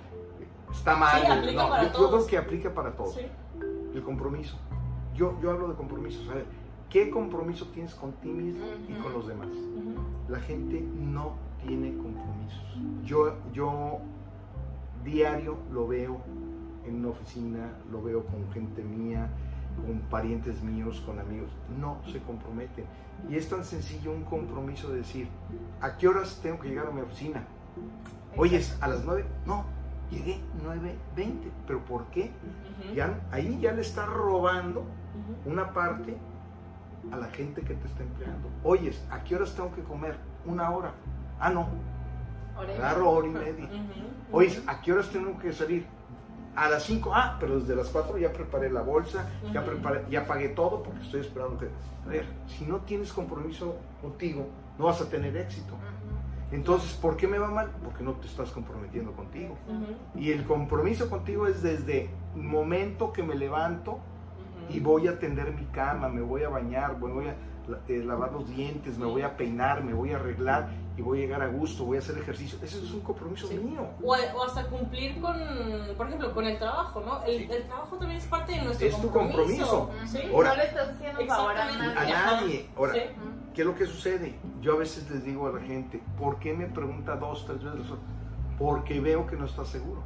[0.72, 1.54] está mal.
[1.54, 3.18] no, yo, creo que aplica para todos.
[3.94, 4.56] El compromiso.
[5.14, 6.44] Yo, yo hablo de compromiso, ¿sabes?
[6.90, 9.48] ¿Qué compromiso tienes con ti mismo y con los demás?
[10.28, 11.34] La gente no
[11.66, 12.64] tiene compromisos.
[13.04, 13.98] Yo, yo
[15.04, 16.22] diario lo veo
[16.86, 19.28] en una oficina, lo veo con gente mía,
[19.84, 21.50] con parientes míos, con amigos.
[21.78, 22.86] No se comprometen.
[23.28, 25.28] Y es tan sencillo un compromiso de decir,
[25.82, 27.46] ¿a qué horas tengo que llegar a mi oficina?
[28.34, 29.26] Oyes, a las 9.
[29.44, 29.66] No,
[30.10, 31.50] llegué 9.20.
[31.66, 32.30] ¿Pero por qué?
[32.94, 34.84] ya, ahí ya le está robando
[35.44, 36.16] una parte
[37.12, 38.48] a la gente que te está empleando.
[38.62, 40.16] Oyes, ¿a qué horas tengo que comer?
[40.44, 40.92] Una hora.
[41.40, 41.68] Ah, no.
[42.56, 43.68] Agarro hora y media.
[44.32, 45.86] Oyes, ¿a qué horas tengo que salir?
[46.56, 50.26] A las 5, ah, pero desde las 4 ya preparé la bolsa, ya, preparé, ya
[50.26, 51.66] pagué todo porque estoy esperando que...
[52.04, 55.74] A ver, si no tienes compromiso contigo, no vas a tener éxito.
[56.50, 57.70] Entonces, ¿por qué me va mal?
[57.84, 59.56] Porque no te estás comprometiendo contigo.
[60.14, 63.98] Y el compromiso contigo es desde el momento que me levanto,
[64.70, 67.36] y voy a tender mi cama, me voy a bañar, voy a
[67.88, 71.20] eh, lavar los dientes, me voy a peinar, me voy a arreglar y voy a
[71.22, 72.58] llegar a gusto, voy a hacer ejercicio.
[72.62, 73.86] Ese es un compromiso mío.
[74.02, 75.36] O, hasta cumplir con,
[75.96, 77.22] por ejemplo, con el trabajo, ¿no?
[77.24, 79.90] El, trabajo también es parte de nuestro es compromiso.
[80.02, 80.34] Es tu compromiso.
[80.34, 81.96] Ahora, no le estás haciendo favor a nadie.
[81.96, 82.70] A nadie.
[82.76, 82.94] Ahora,
[83.54, 84.34] ¿qué es lo que sucede?
[84.60, 87.86] Yo a veces les digo a la gente, ¿por qué me pregunta dos, tres veces?
[88.58, 90.02] Porque veo que no está seguro.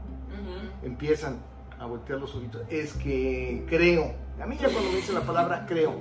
[0.82, 1.38] Empiezan
[1.82, 2.62] a voltear los ojitos.
[2.68, 5.94] Es que creo a mí ya cuando me dice la palabra creo,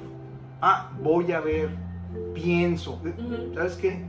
[0.62, 1.70] ah, voy a ver,
[2.34, 3.00] pienso,
[3.54, 4.06] ¿sabes qué?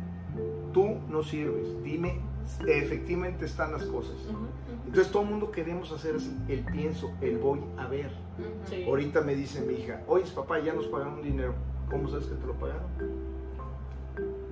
[0.72, 2.20] Tú no sirves, dime,
[2.66, 4.14] efectivamente están las cosas.
[4.86, 8.10] Entonces todo el mundo queremos hacer así, el pienso, el voy a ver.
[8.86, 11.54] Ahorita me dice mi hija, oye papá, ya nos pagaron dinero,
[11.90, 12.86] ¿cómo sabes que te lo pagaron?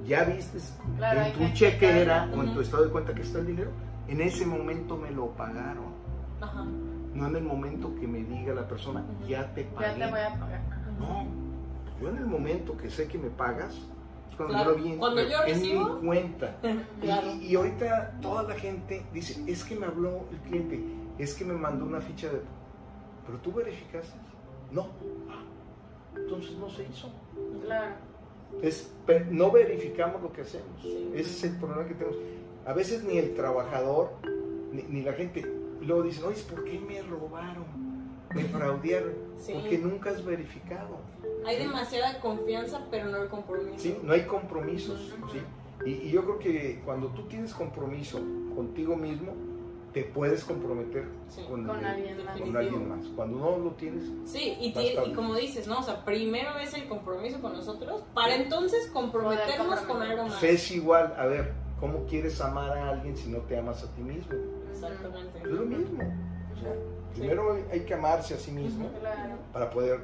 [0.05, 3.71] Ya viste en tu chequera o en tu estado de cuenta que está el dinero,
[4.09, 6.01] en ese momento me lo pagaron.
[6.41, 6.67] Ajá
[7.21, 9.99] no en el momento que me diga la persona, ya te pagué.
[9.99, 10.61] Ya te voy a pagar.
[10.99, 11.27] No,
[12.01, 14.71] Yo en el momento que sé que me pagas, es cuando Claro.
[14.73, 16.57] yo lo vi en, Cuando yo en recibo- mi cuenta.
[17.01, 17.27] Claro.
[17.41, 20.83] Y, y ahorita toda la gente dice, es que me habló el cliente,
[21.19, 22.41] es que me mandó una ficha de...
[23.27, 24.19] Pero tú verificaste.
[24.73, 24.89] No.
[26.17, 27.11] Entonces no se hizo.
[27.65, 27.95] Claro.
[28.63, 28.93] Es,
[29.31, 30.81] no verificamos lo que hacemos.
[30.83, 31.11] Sí.
[31.15, 32.17] Ese es el problema que tenemos.
[32.67, 34.11] A veces ni el trabajador,
[34.73, 35.45] ni, ni la gente,
[35.87, 37.65] luego dicen, oye, ¿por qué me robaron?
[38.35, 39.15] Me fraudearon.
[39.39, 39.53] Sí.
[39.55, 40.99] Porque nunca has verificado.
[41.45, 43.79] Hay demasiada confianza, pero no hay compromiso.
[43.79, 43.99] ¿sí?
[44.03, 45.15] No hay compromisos.
[45.33, 45.41] ¿sí?
[45.87, 48.21] Y, y yo creo que cuando tú tienes compromiso
[48.55, 49.33] contigo mismo,
[49.95, 52.41] te puedes comprometer Sí, con, Con el- alguien más.
[52.41, 53.07] con alguien más.
[53.17, 55.81] Cuando no lo tienes, Sí, y, como dices, ¿no?
[55.81, 60.43] O sea, primero es el compromiso con nosotros, para entonces comprometernos con algo más.
[60.45, 64.03] es igual, a ver, ¿cómo quieres amar a alguien si no te amas a ti
[64.03, 64.31] mismo?
[64.89, 65.39] Exactamente.
[65.39, 66.03] Es lo mismo.
[66.57, 66.73] O sea,
[67.15, 69.37] primero hay- hay que amarse a sí mismo Claro.
[69.53, 70.01] para poder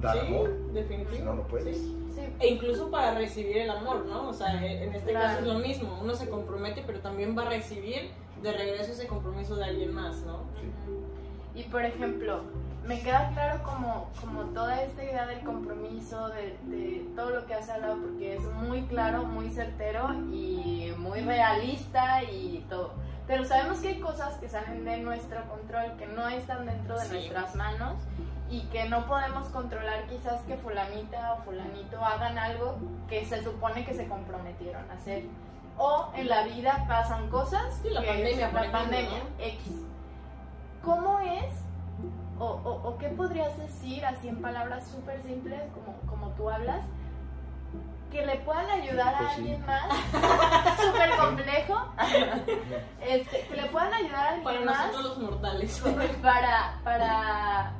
[0.00, 0.50] dar Sí, amor.
[0.72, 1.16] definitivo.
[1.16, 1.76] Si no, no puedes.
[1.76, 2.00] Sí.
[2.14, 2.20] Sí.
[2.40, 4.28] E incluso para recibir el amor, ¿no?
[4.28, 5.26] O sea, en este Claro.
[5.26, 5.98] caso es lo mismo.
[6.00, 8.10] Uno se compromete, pero también va a recibir
[8.42, 10.38] de regreso ese compromiso de alguien más, ¿no?
[10.60, 11.60] Sí.
[11.60, 12.42] Y por ejemplo,
[12.86, 17.54] me queda claro como, como toda esta idea del compromiso, de, de todo lo que
[17.54, 22.92] has hablado, porque es muy claro, muy certero y muy realista y todo.
[23.26, 27.06] Pero sabemos que hay cosas que salen de nuestro control, que no están dentro de
[27.06, 27.12] Sí.
[27.14, 27.94] nuestras manos
[28.50, 32.76] y que no podemos controlar quizás que fulanita o fulanito hagan algo
[33.08, 35.24] que se supone que se comprometieron a hacer.
[35.78, 37.80] O en la vida pasan cosas.
[37.82, 39.44] Sí, la que- pandemia, la pandemia, ¿no?
[39.44, 39.72] X.
[40.84, 41.52] ¿Cómo es
[42.38, 46.84] o, o- o qué podrías decir así en palabras súper simples como, como tú hablas
[48.14, 51.92] que le puedan ayudar a Pues alguien más súper complejo
[53.00, 55.82] este, que le puedan ayudar a alguien Para más nosotros los mortales.
[56.22, 57.72] para para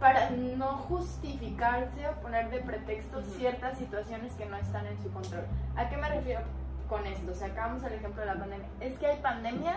[0.00, 5.46] para no justificarse o poner de pretexto ciertas situaciones que no están en su control.
[5.76, 6.42] ¿A qué me refiero
[6.88, 7.30] con esto?
[7.30, 8.68] O sea, acabamos el ejemplo de la pandemia.
[8.80, 9.76] Es que hay pandemia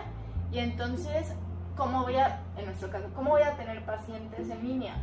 [0.50, 1.32] y entonces,
[1.76, 4.96] ¿cómo voy a, en nuestro caso, cómo voy a tener pacientes en línea?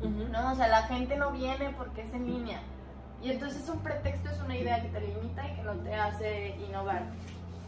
[0.00, 0.52] ¿no?
[0.52, 2.60] O sea, la gente no viene porque es en línea.
[3.24, 6.48] Y entonces un pretexto es una idea que te limita y que no te hace
[6.68, 7.04] innovar.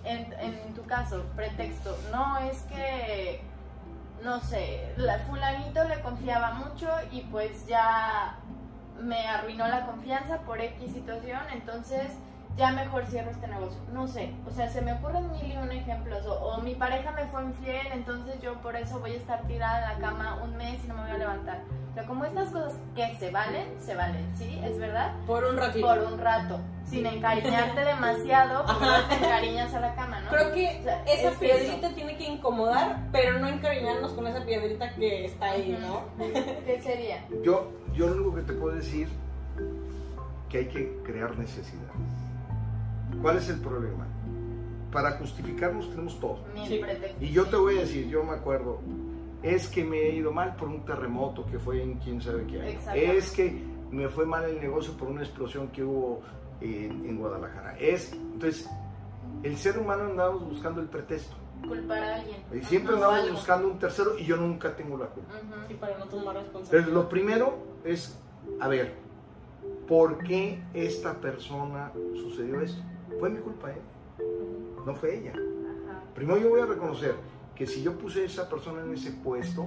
[0.05, 3.41] En, tu caso, pretexto, no es que,
[4.23, 8.39] no sé, la fulanito le confiaba mucho y pues ya
[9.01, 12.13] me arruinó la confianza por X situación, entonces
[12.57, 13.79] ya mejor cierro este negocio.
[13.93, 16.25] No sé, o sea, se me ocurren mil y un ejemplos.
[16.27, 19.93] O, o mi pareja me fue infiel, entonces yo por eso voy a estar tirada
[19.93, 21.61] en la cama un mes y no me voy a levantar.
[21.91, 24.61] O sea, como estas cosas que se valen, se valen, ¿sí?
[24.63, 25.15] Es verdad.
[25.27, 25.87] Por un ratito.
[25.87, 29.03] Por un rato, sin encariñarte demasiado, porque Ajá.
[29.03, 30.31] no te encariñas a la cama, ¿no?
[30.31, 34.45] Creo que O sea, esa es piedrita tiene que incomodar, pero no encariñarnos con esa
[34.45, 36.03] piedrita que está ahí, ¿no?
[36.67, 37.27] ¿Qué sería?
[37.43, 39.09] Yo, yo lo único que te puedo decir
[40.51, 41.91] que hay que crear necesidades.
[43.23, 44.07] ¿Cuál es el problema?
[44.93, 46.45] Para justificarnos tenemos todo.
[46.67, 46.81] Sí.
[47.21, 48.81] Y yo te voy a decir, yo me acuerdo,
[49.43, 52.61] es que me he ido mal por un terremoto que fue en quién sabe qué
[52.61, 52.79] año.
[52.95, 56.23] Es que me fue mal el negocio por una explosión que hubo
[56.61, 57.77] en, en Guadalajara.
[57.79, 58.69] Es, entonces,
[59.43, 61.37] el ser humano andamos buscando el pretexto.
[61.67, 62.37] Culpar a alguien.
[62.53, 63.33] Y siempre andamos algo.
[63.33, 65.33] buscando un tercero y yo nunca tengo la culpa.
[65.35, 65.73] Ujú.
[65.73, 66.93] Y para no tomar Entonces, responsabilidad.
[66.93, 68.19] lo primero es,
[68.61, 68.95] a ver,
[69.89, 72.83] ¿por qué esta persona sucedió esto?
[73.19, 73.81] Fue mi culpa, ¿eh?
[74.85, 75.33] No fue ella.
[75.33, 76.03] Ajá.
[76.15, 77.15] Primero yo voy a reconocer
[77.55, 79.67] que si yo puse a esa persona en ese puesto,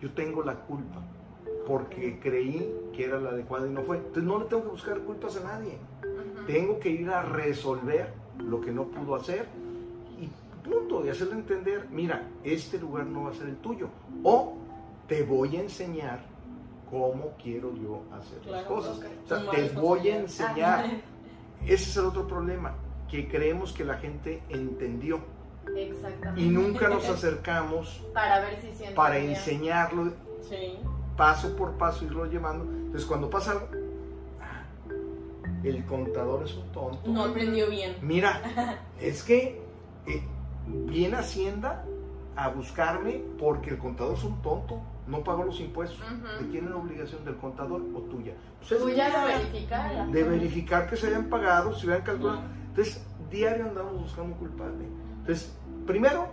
[0.00, 1.02] yo tengo la culpa,
[1.66, 3.96] porque creí que era la adecuada y no fue.
[3.96, 5.78] Entonces no le tengo que buscar culpas a nadie.
[6.46, 9.46] Tengo que ir a resolver lo que no pudo hacer
[10.20, 10.28] y
[10.68, 13.88] punto, y hacerle entender, mira, este lugar no va a ser el tuyo.
[14.22, 14.54] O
[15.06, 16.20] te voy a enseñar
[16.90, 18.98] cómo quiero yo hacer las cosas.
[19.24, 20.86] O sea, te voy a enseñar.
[21.64, 22.74] Ese es el otro problema,
[23.08, 25.20] que creemos que la gente entendió
[25.76, 26.40] Exactamente.
[26.42, 29.30] y nunca nos acercamos Para ver si para bien.
[29.30, 30.12] enseñarlo
[30.48, 30.78] Sí.
[31.16, 32.64] paso por paso, irlo llevando.
[32.64, 33.68] Entonces cuando pasa algo,
[34.40, 34.64] ah,
[35.64, 37.10] el contador es un tonto.
[37.10, 37.96] No aprendió bien.
[38.02, 38.40] Mira,
[39.00, 39.60] es que
[40.06, 40.22] eh,
[40.66, 41.84] viene Hacienda
[42.36, 46.00] a buscarme porque el contador es un tonto, no pagó los impuestos.
[46.00, 46.44] Ujú.
[46.44, 47.24] ¿De quién es la obligación?
[47.24, 48.34] ¿Del contador o tuya?
[48.58, 50.06] Pues es Tuya de verificar.
[50.08, 52.42] de verificar que se hayan pagado, si hubieran calculado.
[52.68, 54.84] Entonces, diario andamos buscando un culpable.
[55.20, 56.28] Entonces, primero,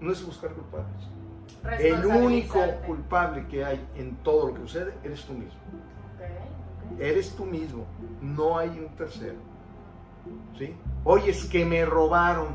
[0.00, 1.08] no es buscar culpables.
[1.80, 5.58] El único culpable que hay en todo lo que sucede eres tú mismo.
[6.98, 7.84] Eres tú mismo,
[8.20, 9.36] no hay un tercero.
[10.58, 10.74] ¿Sí?
[11.04, 12.48] Oye, es que me robaron.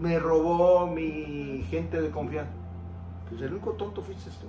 [0.00, 2.52] Me robó mi gente de confianza.
[3.30, 4.46] Pues el único tonto fuiste tú.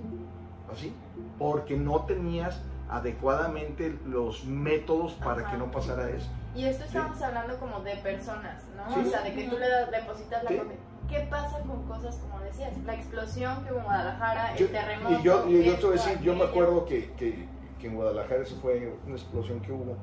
[0.72, 0.92] ¿Así?
[1.38, 5.52] Porque no tenías adecuadamente los métodos para Ajá.
[5.52, 6.28] que no pasara eso.
[6.54, 8.94] Y esto estamos hablando como de personas, ¿no?
[8.94, 9.00] Sí.
[9.06, 10.60] O sea, de que tú le depositas la Sí.
[11.08, 12.72] ¿Qué pasa con cosas como decías?
[12.84, 15.18] La explosión que hubo en Guadalajara, Yo- el terremoto.
[15.18, 17.46] y yo, y yo te voy a decir, yo me acuerdo que, que,
[17.78, 19.96] que en Guadalajara eso fue una explosión que hubo,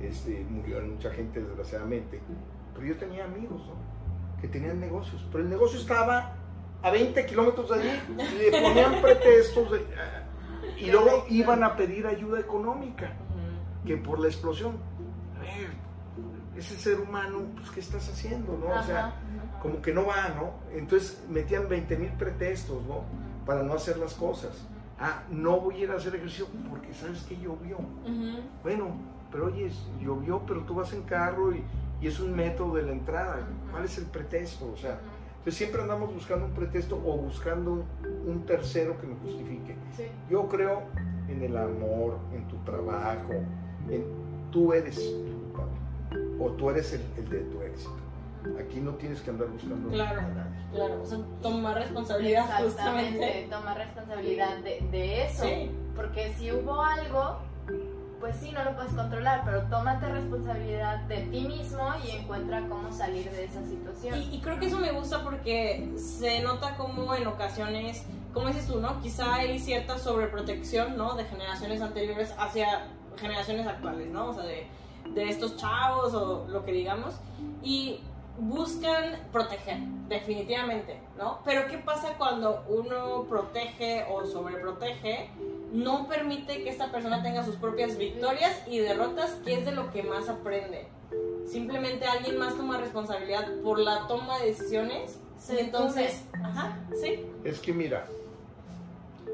[0.00, 2.20] este, murieron mucha gente desgraciadamente,
[2.74, 4.40] pero yo tenía amigos ¿no?
[4.40, 6.32] que tenían negocios, pero el negocio estaba
[6.84, 9.86] a 20 kilómetros de allí, y le ponían pretextos de-
[10.78, 13.12] y luego iban a pedir ayuda económica,
[13.86, 14.76] que por la explosión,
[15.36, 15.70] a ver,
[16.56, 18.56] ese ser humano, pues ¿qué estás haciendo?
[18.58, 18.66] ¿no?
[18.66, 19.14] O sea,
[19.62, 20.52] como que no va, ¿no?
[20.76, 23.02] Entonces metían 20 mil pretextos, ¿no?
[23.46, 24.52] Para no hacer las cosas.
[25.00, 27.78] Ah, no voy a ir a hacer ejercicio porque sabes que llovió.
[28.62, 28.94] Bueno,
[29.32, 29.70] pero oye,
[30.00, 31.64] llovió, pero tú vas en carro y,
[32.00, 33.38] y es un método de la entrada.
[33.72, 34.70] ¿Cuál es el pretexto?
[34.72, 35.00] O sea.
[35.44, 37.84] Entonces siempre andamos buscando un pretexto o buscando
[38.26, 39.76] un tercero que me justifique.
[39.94, 40.04] Sí.
[40.30, 40.84] Yo creo
[41.28, 43.34] en el amor, en tu trabajo,
[43.90, 44.04] en
[44.50, 45.72] tú eres el culpable
[46.40, 47.92] o tú eres el, el de tu éxito.
[48.58, 50.20] Aquí no tienes que andar buscando Claro.
[50.20, 50.64] a nadie.
[50.72, 53.48] Claro, o sea, tomar responsabilidad Exactamente, justamente.
[53.50, 55.44] tomar responsabilidad de, de eso.
[55.44, 55.70] Sí.
[55.94, 57.38] Porque si hubo algo,
[58.24, 62.90] pues sí, no lo puedes controlar, pero tómate responsabilidad de ti mismo y encuentra cómo
[62.90, 64.18] salir de esa situación.
[64.18, 68.66] Y, y creo que eso me gusta porque se nota como en ocasiones, como dices
[68.66, 68.98] tú, ¿no?
[69.02, 71.16] Quizá hay cierta sobreprotección, ¿no?
[71.16, 72.86] De generaciones anteriores hacia
[73.18, 74.30] generaciones actuales, ¿no?
[74.30, 74.68] O sea, de,
[75.12, 77.16] de estos chavos o lo que digamos.
[77.62, 78.00] Y
[78.38, 81.40] buscan proteger, definitivamente, ¿no?
[81.44, 85.28] Pero ¿qué pasa cuando uno protege o sobreprotege?
[85.74, 89.90] No permite que esta persona tenga sus propias victorias y derrotas, que es de lo
[89.90, 90.86] que más aprende.
[91.46, 95.18] Simplemente alguien más toma responsabilidad por la toma de decisiones.
[95.48, 97.26] Entonces, ajá, sí.
[97.42, 98.06] Es que mira,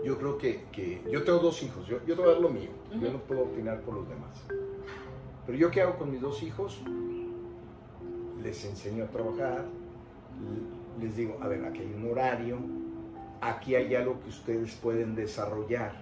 [0.02, 2.48] yo creo que, que- yo tengo dos hijos, yo, yo te voy a dar lo
[2.48, 4.30] mío, yo no puedo opinar por los demás.
[5.44, 6.80] Pero yo qué hago con mis dos hijos,
[8.42, 9.66] les enseño a trabajar,
[11.00, 12.56] les digo, a ver, aquí hay un horario,
[13.42, 15.92] aquí hay algo que ustedes pueden desarrollar,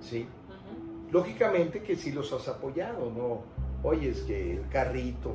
[0.00, 0.26] ¿sí?
[0.48, 1.10] Ujú.
[1.12, 3.42] Lógicamente que sí los has apoyado, ¿no?
[3.88, 5.34] Oye, es que el carrito,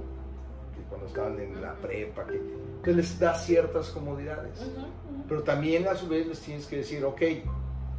[0.75, 4.59] que cuando estaban en la prepa, que entonces les da ciertas comodidades.
[4.61, 5.23] Ujú, ujú.
[5.27, 7.21] Pero también a su vez les tienes que decir, ok,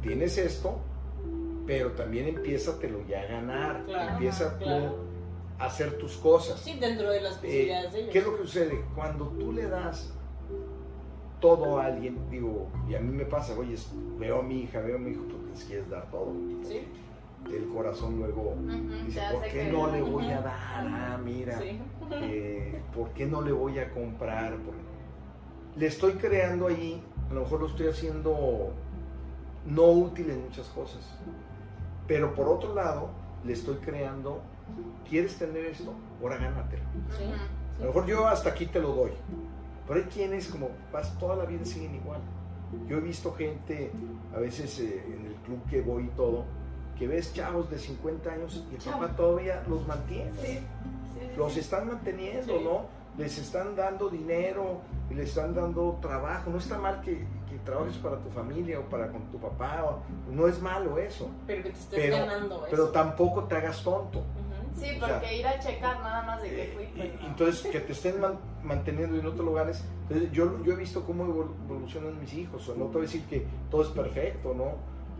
[0.01, 0.79] tienes esto,
[1.65, 4.89] pero también empiézatelo ya a ganar, Claro, empieza claro.
[4.89, 4.95] tú
[5.59, 6.59] a hacer tus cosas.
[6.61, 8.11] Sí, dentro de las Eh, posibilidades de ellos.
[8.13, 8.85] ¿Qué es lo que sucede?
[8.95, 10.13] Cuando tú le das
[11.41, 13.75] todo a alguien, digo, y a mí me pasa, oye,
[14.17, 16.33] veo a mi hija, veo a mi hijo, pues les quieres dar todo.
[16.63, 16.81] Sí.
[17.53, 20.43] El corazón luego Ujú, dice, te ¿por qué que- no le voy a Ujú.
[20.43, 20.53] dar?
[20.87, 21.79] Ah, mira, Sí.
[22.11, 24.55] eh, ¿por qué no le voy a comprar?
[24.57, 24.73] Por-
[25.77, 28.73] Le estoy creando ahí, a lo mejor lo estoy haciendo
[29.65, 31.01] no útil en muchas cosas,
[32.07, 33.09] pero por otro lado,
[33.45, 34.41] le estoy creando,
[35.07, 35.93] ¿quieres tener esto?
[36.21, 36.83] Ahora gánatelo.
[37.15, 37.23] Sí.
[37.77, 39.11] A lo mejor yo hasta aquí te lo doy,
[39.87, 42.21] pero hay quienes como vas toda la vida siguen igual.
[42.87, 43.91] Yo he visto gente,
[44.35, 46.43] a veces eh, en el club que voy y todo,
[46.99, 50.59] que ves chavos de 50 años y el papá todavía los mantiene Sí, sí,
[51.13, 51.59] sí, los sí.
[51.61, 52.63] están manteniendo, Sí.
[52.63, 52.85] ¿no?
[53.17, 54.79] Les están dando dinero,
[55.09, 56.51] y les están dando trabajo.
[56.51, 60.31] No está mal que, que trabajes para tu familia o para con tu papá, o-
[60.31, 61.27] no es malo eso.
[61.47, 62.67] Pero que te estés Pero, ganando eso.
[62.69, 64.19] pero tampoco te hagas tonto.
[64.19, 64.79] Ujú.
[64.79, 66.85] Sí, o sea, porque ir a checar nada más de que Eh, fui.
[66.95, 67.27] pues, y no.
[67.29, 69.83] entonces, que te estén man- manteniendo en otros lugares.
[70.03, 72.69] Entonces, yo, yo he visto cómo evol- evolucionan mis hijos.
[72.69, 74.73] O no te voy a decir que todo es perfecto, ¿no?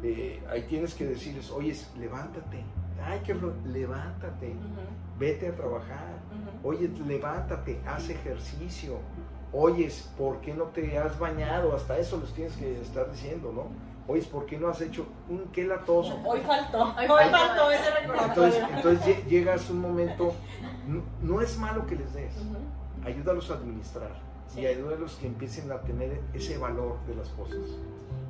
[0.03, 2.63] Eh, ahí tienes que decirles, oye, levántate.
[3.03, 4.55] Ay, qué levántate.
[5.19, 6.19] Vete a trabajar.
[6.61, 6.69] Ujú.
[6.69, 8.97] Oye, levántate, haz ejercicio.
[9.53, 11.73] Oyes, ¿por qué no te has bañado?
[11.75, 13.67] Hasta eso les tienes que estar diciendo, ¿no?
[14.11, 16.19] Oyes, ¿por qué no has hecho un qué latoso?
[16.25, 17.37] Hoy faltó, Hoy hoy, faltó.
[17.37, 18.75] faltó ese Entonces, recordatorio.
[18.77, 20.33] entonces lle- llegas un momento,
[20.87, 22.33] no, no es malo que les des,
[23.05, 24.11] ayúdalos a administrar
[24.47, 24.61] Sí.
[24.61, 27.57] y ayúdalos que empiecen a tener ese valor de las cosas.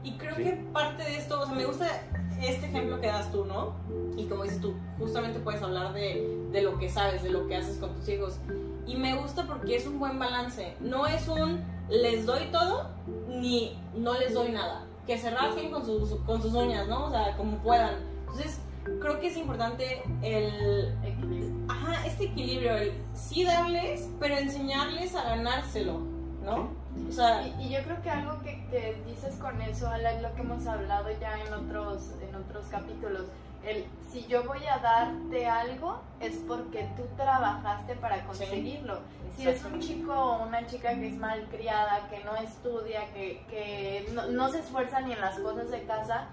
[0.07, 0.43] Y creo Sí.
[0.43, 1.87] que parte de esto, o sea, me gusta
[2.41, 3.75] este ejemplo que das tú, ¿no?
[4.15, 7.55] Y como dices tú, justamente puedes hablar de, de lo que sabes, de lo que
[7.55, 8.37] haces con tus hijos.
[8.85, 10.75] Y me gusta porque es un buen balance.
[10.79, 12.89] No es un les doy todo,
[13.27, 14.85] ni no les doy nada.
[15.05, 17.05] Que se rasquen con sus, con sus uñas, ¿no?
[17.07, 17.95] O sea, como puedan.
[18.21, 18.59] Entonces,
[19.01, 21.53] creo que es importante el, Equilibrio.
[21.69, 25.99] ajá, este equilibrio, el sí darles, pero enseñarles a ganárselo,
[26.43, 26.69] ¿no?
[27.09, 30.21] O sea, Y, y yo creo que algo que, que dices con eso, Ala, es
[30.21, 33.25] lo que hemos hablado ya en otros, en otros capítulos.
[33.65, 38.99] El, si yo voy a darte algo, es porque tú trabajaste para conseguirlo.
[39.35, 43.43] Si es un chico o una chica que es mal criada, que no estudia, que,
[43.49, 46.27] que no, no se esfuerza ni en las cosas de casa,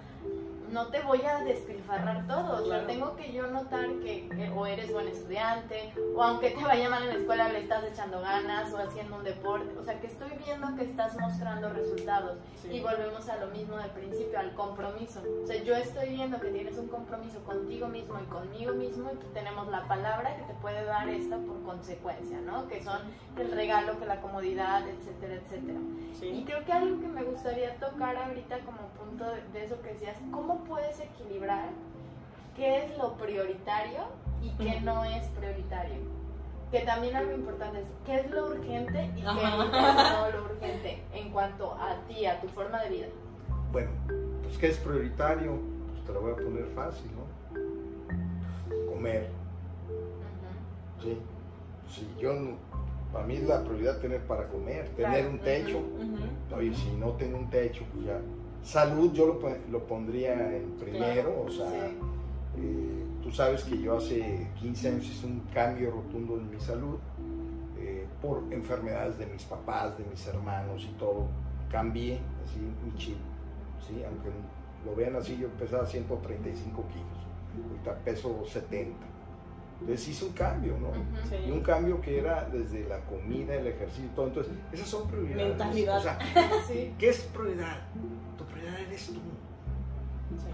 [0.75, 2.65] no te voy a despilfarrar todo.
[2.65, 6.91] O sea, tengo que yo notar que, o eres buen estudiante, o aunque te vaya
[6.91, 9.79] mal en la escuela, le estás echando ganas o haciendo un deporte.
[9.79, 12.39] O sea, que estoy viendo que estás mostrando resultados.
[12.69, 15.23] Y volvemos a lo mismo del principio, al compromiso.
[15.45, 19.17] O sea, yo estoy viendo que tienes un compromiso contigo mismo y conmigo mismo y
[19.17, 22.67] que tenemos la palabra que te puede dar esta por consecuencia, ¿no?
[22.67, 23.01] Que son
[23.39, 25.79] el regalo, que la comodidad, etcétera, etcétera.
[26.23, 29.93] Y creo que algo que me gustaría tocar ahorita como punto de, de eso que
[29.93, 31.69] decías, ¿cómo puedes equilibrar
[32.57, 34.01] qué es lo prioritario
[34.43, 35.97] y qué no es prioritario?
[36.71, 41.03] Que también algo importante es qué es lo urgente y qué es no lo urgente
[41.13, 43.07] en cuanto a ti, a tu forma de vida.
[43.73, 43.91] Bueno,
[44.43, 45.59] pues qué es prioritario,
[45.93, 48.93] pues te lo voy a poner fácil, ¿no?
[48.93, 49.29] Comer.
[51.03, 51.19] Sí.
[51.89, 52.33] Si yo
[53.13, 55.81] para mí es la prioridad tener para comer, tener un techo.
[56.57, 58.21] Oye, si no tengo un techo, pues ya
[58.65, 59.41] Salud yo lo,
[59.71, 61.87] lo pondría en primero, o sea,
[62.57, 66.97] eh, tú sabes que yo hace 15 años hice un cambio rotundo en mi salud
[67.79, 71.27] eh, por enfermedades de mis papás, de mis hermanos y todo.
[71.71, 73.19] Cambié así mi chip,
[73.87, 74.03] ¿sí?
[74.03, 74.31] aunque
[74.87, 78.95] lo vean así, yo pesaba 135 kilos, ahorita peso 70.
[79.81, 80.93] Entonces hice un cambio, ¿no?
[81.47, 84.29] Y un cambio que era desde la comida, el ejercicio y todo.
[84.29, 85.49] Entonces, esas son prioridades.
[85.49, 85.99] Mentalidad.
[85.99, 86.19] O sea,
[86.99, 87.83] ¿qué es prioridad?
[88.67, 89.21] Eres tú.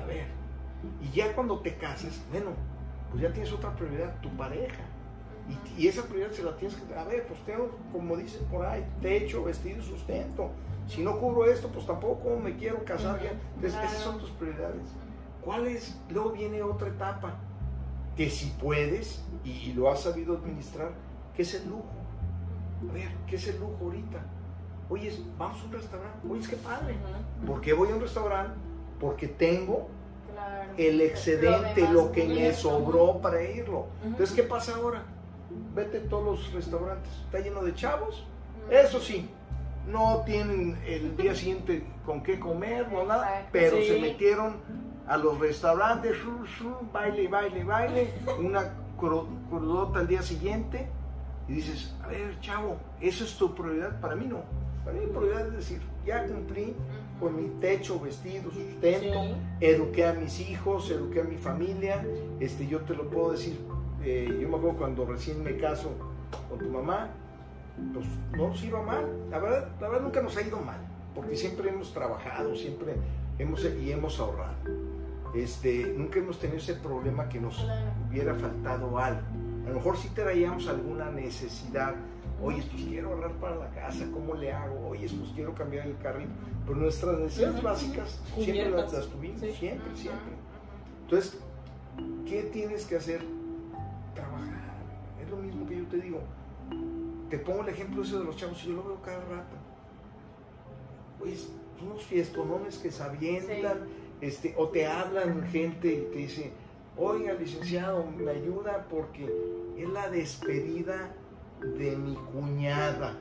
[0.01, 0.27] A ver.
[1.03, 2.51] Y ya cuando te cases, bueno,
[3.11, 4.83] pues ya tienes otra prioridad, tu pareja.
[5.77, 6.95] Y, esa prioridad se la tienes que...
[6.95, 10.51] A ver, pues tengo, como dicen por ahí, techo, vestido, sustento.
[10.87, 13.33] Si no cubro esto, pues tampoco me quiero casar ya.
[13.57, 14.89] Entonces, esas son tus prioridades.
[15.43, 15.99] ¿Cuál es?
[16.11, 17.37] Luego viene otra etapa
[18.17, 20.93] que si puedes y, lo has sabido administrar,
[21.35, 21.89] ¿qué es el lujo?
[22.89, 24.19] A ver, ¿qué es el lujo ahorita?
[24.91, 26.29] Oye, vamos a un restaurante.
[26.29, 26.97] Oye, qué padre.
[27.47, 28.59] ¿Por qué voy a un restaurante?
[28.99, 29.89] Porque tengo
[30.77, 33.87] el excedente, lo, que me sobró para irlo.
[34.05, 35.05] Entonces, ¿qué pasa ahora?
[35.75, 37.13] Vete a todos los restaurantes.
[37.25, 38.27] Está lleno de chavos.
[38.69, 39.31] Eso sí,
[39.87, 44.57] no tienen el día siguiente con qué comer, no nada, pero se metieron
[45.07, 46.17] a los restaurantes,
[46.93, 50.89] baile, baile, baile, una crudota al día siguiente
[51.49, 54.01] y dices, a ver, chavo, ¿eso es tu prioridad?
[54.01, 54.43] Para mí no.
[54.85, 56.75] Para mí prioridad es decir, ya cumplí
[57.19, 62.05] con mi techo, vestido, sustento, eduqué a mis hijos, eduqué a mi familia,
[62.41, 63.61] este, yo te lo puedo decir,
[64.03, 65.91] eh, yo me acuerdo cuando recién me caso
[66.49, 67.11] con tu mamá,
[67.93, 70.81] pues no nos iba mal, la verdad, la verdad nunca nos ha ido mal,
[71.15, 72.95] porque siempre hemos trabajado, siempre
[73.39, 74.55] hemos, y hemos ahorrado
[75.35, 77.65] este, nunca hemos tenido ese problema que nos
[78.09, 79.21] hubiera faltado algo.
[79.65, 81.95] A lo mejor sí traíamos alguna necesidad.
[82.43, 84.89] Oye, pues quiero ahorrar para la casa, ¿cómo le hago?
[84.89, 86.31] Oye, pues quiero cambiar el carrito.
[86.65, 90.33] Pero nuestras necesidades básicas siempre las, tuvimos, siempre, siempre.
[91.03, 91.39] Entonces,
[92.27, 93.21] ¿qué tienes que hacer?
[94.15, 94.81] Trabajar.
[95.23, 96.21] Es lo mismo que yo te digo.
[97.29, 99.57] Te pongo el ejemplo ese de los chavos, yo lo veo cada rato.
[101.21, 101.37] Oye,
[101.83, 104.01] unos fiestonones que se avientan.
[104.21, 106.53] Este, o te hablan gente y te dice,
[106.97, 109.27] oiga licenciado, me ayuda porque
[109.79, 111.15] es la despedida
[111.63, 113.17] de mi cuñada.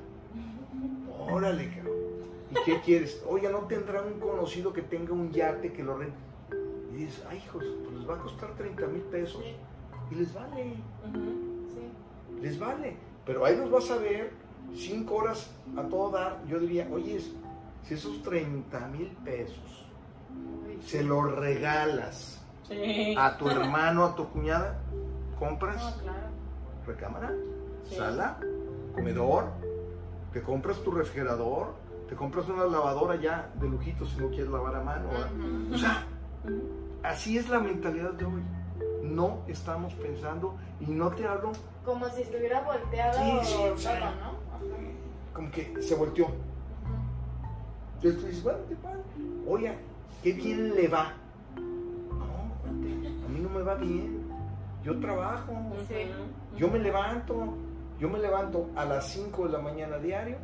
[1.32, 1.96] Órale, cabrón.
[2.52, 3.22] ¿Y qué quieres?
[3.28, 6.18] Oiga, ¿no tendrá un conocido que tenga un yate que lo rente?
[6.92, 9.44] Y dices, ay, hijos, pues les va a costar 30 mil pesos.
[10.10, 10.74] Y les vale.
[12.42, 12.98] Les vale.
[13.26, 14.32] Pero ahí los vas a ver
[14.74, 16.44] cinco horas a todo dar.
[16.48, 17.20] Yo diría, oye,
[17.84, 19.86] si esos 30 mil pesos
[20.84, 22.42] se lo regalas
[23.18, 24.80] a tu hermano, a tu cuñada,
[25.38, 25.98] compras
[26.86, 27.32] recámara,
[27.90, 28.40] sala,
[28.94, 29.46] comedor,
[30.34, 31.74] te compras tu refrigerador,
[32.08, 35.10] te compras una lavadora ya de lujito si no quieres lavar a mano.
[35.74, 36.06] O sea,
[37.04, 38.42] así es la mentalidad de hoy.
[39.04, 41.52] No estamos pensando y no te hablo.
[41.84, 43.88] Como si estuviera volteado sí, sí,
[44.22, 44.40] ¿no?
[45.34, 46.28] Como que se volteó.
[47.96, 48.78] Entonces tú dices, bueno, te
[49.48, 49.78] Oye,
[50.24, 51.14] qué bien le va.
[51.56, 54.30] No, a mí no me va bien.
[54.84, 55.52] Yo trabajo,
[56.56, 57.56] yo me levanto,
[58.00, 60.38] yo me levanto a las 5 de la mañana diario,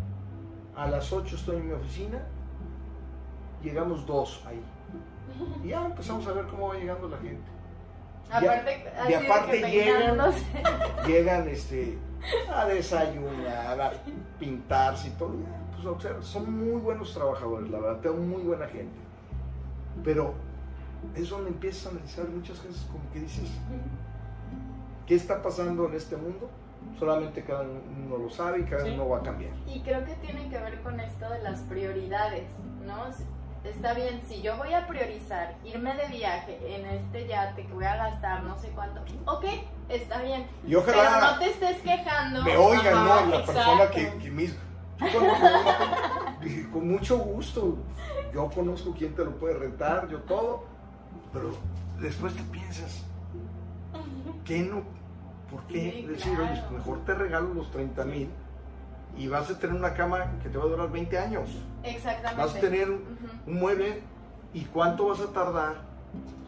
[0.75, 2.19] a las 8 estoy en mi oficina,
[3.63, 4.61] llegamos dos ahí.
[5.63, 7.49] Y ya empezamos a ver cómo va llegando la gente.
[9.09, 10.17] y aparte llegan,
[11.07, 11.97] llegan este,
[12.53, 13.93] a desayunar, a
[14.37, 15.35] pintarse y todo.
[15.81, 18.97] Pues, son muy buenos trabajadores, la verdad, tengo muy buena gente.
[20.03, 20.33] Pero
[21.15, 23.49] es donde empiezas a analizar muchas cosas como que dices,
[25.05, 26.49] ¿qué está pasando en este mundo?
[26.99, 29.51] Solamente cada uno lo sabe y cada uno va a cambiar.
[29.67, 32.47] Y creo que tiene que ver con esto de las prioridades,
[32.85, 33.05] ¿no?
[33.69, 37.85] está bien, si yo voy a priorizar irme de viaje en este yate que voy
[37.85, 39.45] a gastar no sé cuánto, ok,
[39.89, 40.47] está bien.
[40.67, 42.43] Y ojalá Pero no te estés quejando.
[42.43, 43.31] me oigan, Ajá, ¿no?
[43.31, 43.53] La exacto.
[43.53, 44.55] persona que, que hizo.
[45.11, 47.77] Yo con mucho gusto,
[48.33, 50.63] yo conozco quién te lo puede rentar, yo todo,
[51.33, 51.51] pero
[51.99, 53.03] después te piensas,
[54.45, 54.83] ¿qué no?
[55.51, 56.51] ¿Por qué Sí, decir, claro.
[56.51, 58.29] oye, mejor te regalo los 30 mil
[59.17, 61.49] y vas a tener una cama que te va a durar 20 años?
[61.83, 62.41] Exactamente.
[62.41, 64.01] Vas a tener un mueble
[64.53, 65.75] y cuánto vas a tardar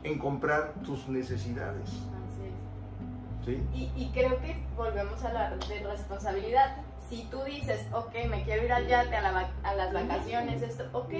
[0.03, 1.89] en comprar tus necesidades.
[1.89, 3.45] Así es.
[3.45, 3.63] ¿sí?
[3.73, 6.77] Y, y creo que volvemos a la de responsabilidad.
[7.09, 10.83] Si tú dices, ok, me quiero ir al yate, a, la a las vacaciones, esto,
[10.91, 11.13] ok,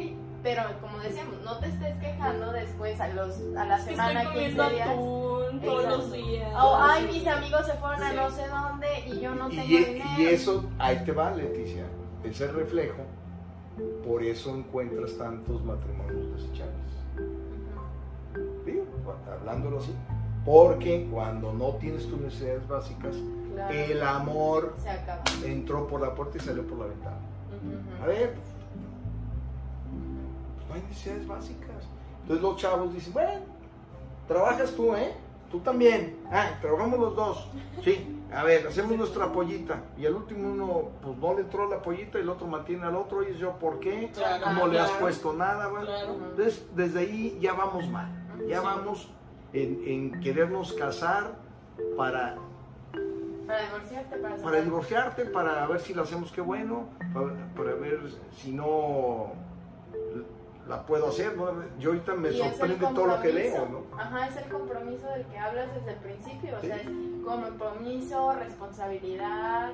[0.43, 4.57] pero como decíamos, no te estés quejando después a, los, a la semana, estoy 15
[4.57, 4.89] comiendo días.
[4.89, 6.53] atún todos los días.
[6.61, 8.15] O, ay, mis amigos se fueron a Sí.
[8.17, 10.05] no sé dónde y yo no tengo Y, dinero.
[10.17, 11.85] y eso, ahí te va, Leticia,
[12.23, 13.03] ese reflejo,
[14.05, 16.75] por eso encuentras tantos matrimonios desechables.
[18.65, 18.83] Digo,
[19.39, 19.93] hablándolo así.
[20.45, 23.15] Porque cuando no tienes tus necesidades básicas,
[23.57, 23.73] claro.
[23.73, 25.21] el amor Se acaba.
[25.45, 27.17] entró por la puerta y salió por la ventana.
[28.03, 28.47] A ver, pues,
[30.69, 31.69] no hay necesidades básicas.
[32.21, 33.39] Entonces los chavos dicen, bueno,
[34.27, 35.13] trabajas tú, ¿eh?
[35.51, 36.17] Tú también.
[36.29, 37.47] Ah, trabajamos los dos.
[37.83, 39.81] Sí, a ver, hacemos nuestra pollita.
[39.97, 42.97] Y al último uno, pues no le entró la pollita y el otro mantiene al
[42.97, 43.23] otro.
[43.27, 44.11] Y yo, ¿por qué?
[44.13, 45.69] Claro, No le has puesto nada.
[45.69, 46.13] Claro.
[46.31, 48.09] Entonces, desde ahí ya vamos mal.
[48.47, 48.65] Ya Sí.
[48.65, 49.09] vamos
[49.53, 51.35] en, en querernos casar
[51.95, 52.35] para,
[53.47, 57.99] Para divorciarte, para para divorciarte, para ver si lo hacemos qué bueno, para, para ver
[58.35, 59.31] si no
[60.67, 61.35] la puedo hacer.
[61.37, 61.51] ¿no?
[61.79, 63.97] Yo ahorita me sorprende todo lo que leo, ¿no?
[63.97, 66.57] Ajá, es el compromiso del que hablas desde el principio.
[66.57, 66.67] O Sí.
[66.67, 66.89] sea, es
[67.25, 69.71] compromiso, responsabilidad.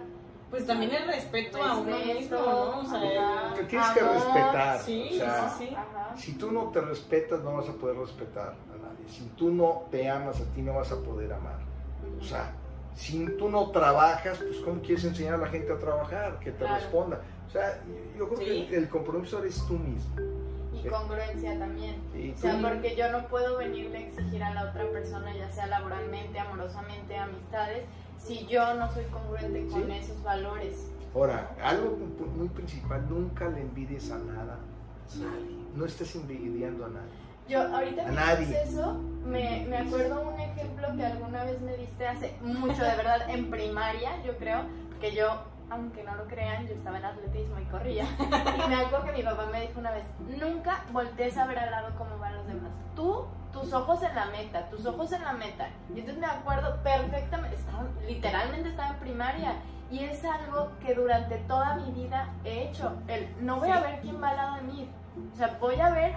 [0.51, 2.80] Pues también el respeto a uno mismo, ¿no?
[2.82, 3.53] O sea.
[3.55, 4.80] Te tienes que Amor, respetar.
[4.82, 5.76] sí, o sea, sí, sí.
[5.76, 6.15] Ajá.
[6.15, 9.07] Si tú no te respetas, no vas a poder respetar a nadie.
[9.09, 11.57] Si tú no te amas a ti, no vas a poder amar.
[12.21, 12.51] O sea,
[12.96, 16.39] si tú no trabajas, pues ¿cómo quieres enseñar a la gente a trabajar?
[16.39, 16.76] Que te Claro.
[16.76, 17.22] responda.
[17.48, 17.82] O sea,
[18.18, 18.46] yo creo Sí.
[18.70, 20.16] que el, el compromiso eres tú mismo.
[20.74, 21.96] Y congruencia también.
[22.36, 25.68] O sea, porque yo no puedo venirle a exigir a la otra persona, ya sea
[25.68, 27.84] laboralmente, amorosamente, amistades,
[28.18, 30.89] si yo no soy congruente con esos valores.
[31.16, 34.58] Ahora, algo muy- muy principal, nunca le envidies a nada.
[35.14, 35.58] a nadie.
[35.76, 37.10] No estés envidiando a nadie.
[37.48, 38.94] Yo ahorita que dices eso,
[39.26, 43.50] me, me acuerdo un ejemplo que alguna vez me diste hace mucho, de verdad, en
[43.50, 44.66] primaria, yo creo,
[45.00, 48.06] que yo, aunque no lo crean, yo estaba en atletismo y corría.
[48.20, 51.72] Y me acuerdo que mi papá me dijo una vez, nunca voltees a ver al
[51.72, 52.72] lado cómo van los demás.
[52.96, 55.70] Tú, tus ojos en la meta, tus ojos en la meta.
[55.94, 59.56] Y entonces me acuerdo perfectamente, estaba, literalmente estaba en primaria.
[59.91, 62.94] Y es algo que durante toda mi vida he hecho.
[63.08, 64.89] El, no voy a ver quién va al lado de mí.
[65.34, 66.14] O sea, voy a ver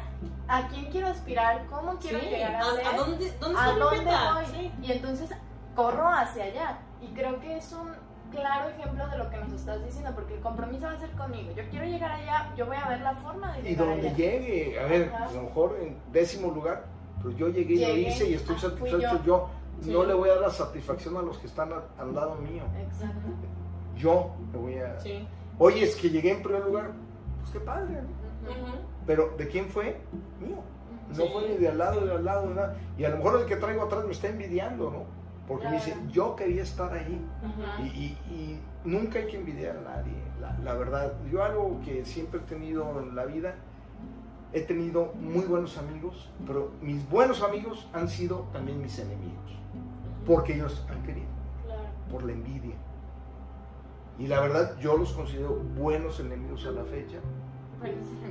[0.48, 3.66] a quién quiero aspirar, cómo quiero Sí, llegar a, ¿a, ser, a dónde, dónde a
[3.72, 4.46] dónde voy.
[4.52, 4.72] Sí.
[4.82, 5.30] Y entonces
[5.74, 6.78] corro hacia allá.
[7.00, 7.90] Y creo que es un
[8.30, 11.52] claro ejemplo de lo que nos estás diciendo, porque el compromiso va a ser conmigo.
[11.54, 14.16] Yo quiero llegar allá, yo voy a ver la forma de Y llegar donde allá.
[14.16, 15.24] llegue, a ver, Ajá.
[15.26, 16.84] a lo mejor en décimo lugar,
[17.22, 18.98] pues yo llegué y lo hice y estoy ah, satisfecho.
[18.98, 19.22] yo.
[19.24, 19.50] Yo,
[19.82, 19.90] Sí.
[19.92, 22.62] no le voy a dar la satisfacción a los que están a- al lado mío.
[22.82, 23.28] Exacto.
[23.94, 24.98] Yo le voy a.
[25.00, 25.28] Sí.
[25.58, 26.92] Oye, es que llegué en primer lugar.
[27.40, 28.00] Pues qué padre.
[29.06, 30.00] Pero ¿de quién fue?
[30.40, 30.58] Mío.
[31.10, 31.30] No Sí.
[31.32, 32.76] fue ni de al lado, ni de al lado, nada.
[32.98, 35.04] Y a lo mejor el que traigo atrás me está envidiando, ¿no?
[35.46, 37.24] Porque me dice, yo quería estar ahí.
[37.78, 41.12] Y, y- y nunca hay que envidiar a nadie, la, la verdad.
[41.30, 43.54] Yo algo que siempre he tenido en la vida,
[44.52, 49.52] he tenido muy buenos amigos, pero mis buenos amigos han sido también mis enemigos,
[50.26, 51.28] porque ellos han querido,
[51.64, 51.82] Claro.
[52.10, 52.74] por la envidia.
[54.18, 57.18] Y la verdad, yo los considero buenos enemigos a la fecha.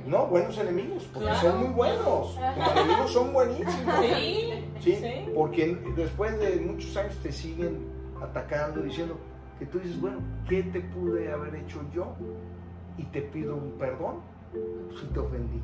[0.06, 1.40] No, buenos enemigos, porque Claro.
[1.50, 2.38] son muy buenos.
[2.38, 3.94] Como enemigos son buenísimos.
[4.00, 4.50] Sí.
[4.80, 4.94] ¿sí?
[4.96, 5.30] Sí.
[5.34, 7.86] Porque después de muchos años te siguen
[8.22, 9.16] atacando, diciendo
[9.58, 10.18] que tú dices, bueno,
[10.48, 12.14] ¿qué te pude haber hecho yo?
[12.98, 14.20] Y te pido un perdón
[14.98, 15.60] si te ofendí.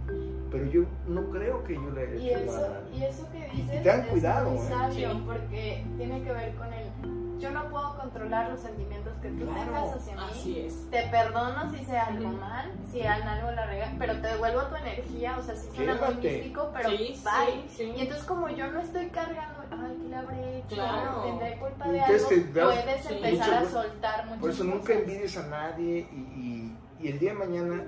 [0.50, 2.96] Pero yo no creo que yo le haya Y hecho eso, mal a nadie.
[2.98, 4.68] y eso que Y dices tengan es muy ¿eh?
[4.68, 9.44] sabio porque tiene que ver con el yo no puedo controlar los sentimientos que tú
[9.44, 9.64] Claro.
[9.64, 10.22] tengas hacia mí.
[10.30, 10.90] Así es.
[10.90, 14.76] Te perdono si hice algo mal, si en algo la rega, pero te devuelvo tu
[14.76, 17.62] energía, o sea, sí suena muy místico, pero Sí, bye.
[17.68, 17.92] sí, sí.
[17.96, 20.74] Y entonces como yo no estoy cargando, ay, ¿qué le habré hecho?
[20.76, 21.22] Claro.
[21.24, 22.38] Tendré culpa de entonces algo,
[22.72, 23.14] te puedes Sí.
[23.14, 27.32] empezar a soltar muchas Por eso nunca envidies a nadie y, y- y el día
[27.32, 27.84] de mañana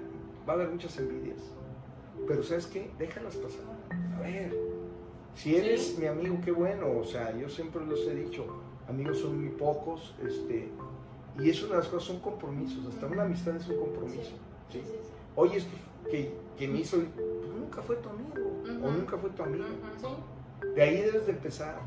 [0.48, 1.38] va a haber muchas envidias.
[2.26, 2.90] Pero ¿sabes qué?
[2.98, 3.60] Déjalas pasar.
[4.16, 4.52] A ver,
[5.34, 5.96] si eres Sí.
[6.00, 6.86] mi amigo, qué bueno.
[6.98, 8.46] O sea, yo siempre los he dicho,
[8.88, 10.14] amigos son muy pocos.
[10.24, 10.70] este
[11.38, 12.86] Y es una de las cosas, son compromisos.
[12.86, 14.32] Hasta una amistad es un compromiso.
[14.70, 14.82] Sí,
[15.36, 15.76] oye, esto
[16.10, 19.64] que, que me hizo, pues nunca fue tu amigo o nunca fue tu amigo.
[20.74, 21.80] De ahí debes de empezar.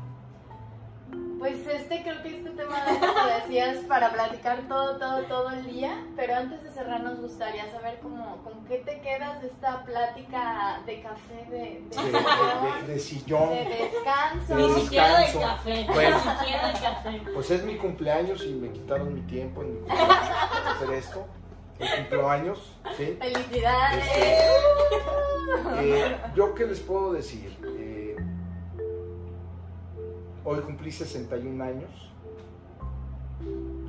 [1.38, 5.64] Pues este creo que este tema de lo decías para platicar todo, todo, todo el
[5.66, 9.84] día, pero antes de cerrar nos gustaría saber cómo, con qué te quedas de esta
[9.84, 13.50] plática de café, de, de, De, sillón, de- de sillón.
[13.50, 14.56] de descanso.
[14.56, 15.40] De Ni siquiera de descanso.
[15.48, 15.86] café.
[15.92, 16.16] Bueno.
[16.16, 17.22] Ni siquiera de café.
[17.34, 20.18] Pues es mi cumpleaños y me quitaron mi tiempo en mi cumpleaños
[20.50, 21.26] para hacer esto.
[21.78, 23.16] El cumpleaños, ¿sí?
[23.20, 24.04] Felicidades.
[25.80, 27.56] Eh, yo qué les puedo decir.
[30.50, 32.10] Hoy cumplí 61 años.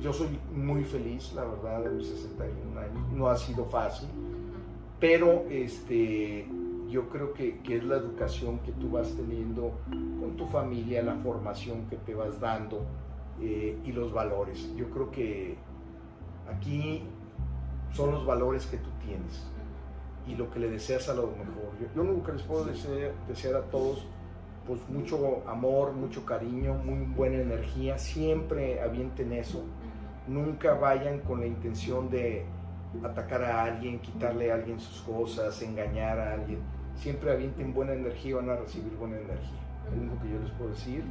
[0.02, 3.12] Yo soy muy feliz, la verdad, de mis 61 años.
[3.14, 4.10] No ha sido fácil,
[5.00, 6.46] pero este,
[6.90, 11.14] yo creo que, que es la educación que tú vas teniendo con tu familia, la
[11.14, 12.82] formación que te vas dando
[13.40, 14.70] eh, y los valores.
[14.76, 15.56] Yo creo que
[16.46, 17.04] aquí
[17.94, 19.46] son los valores que tú tienes
[20.26, 21.72] y lo que le deseas a lo mejor.
[21.80, 24.04] Yo, yo lo que les puedo desear, desear a todos,
[24.70, 29.64] pues mucho amor, mucho cariño, muy buena energía, siempre avienten eso,
[30.28, 32.44] nunca vayan con la intención de
[33.02, 36.60] atacar a alguien, quitarle a alguien sus cosas, engañar a alguien,
[36.94, 39.58] siempre avienten buena energía y van a recibir buena energía.
[39.88, 41.02] Es lo único que yo les puedo decir.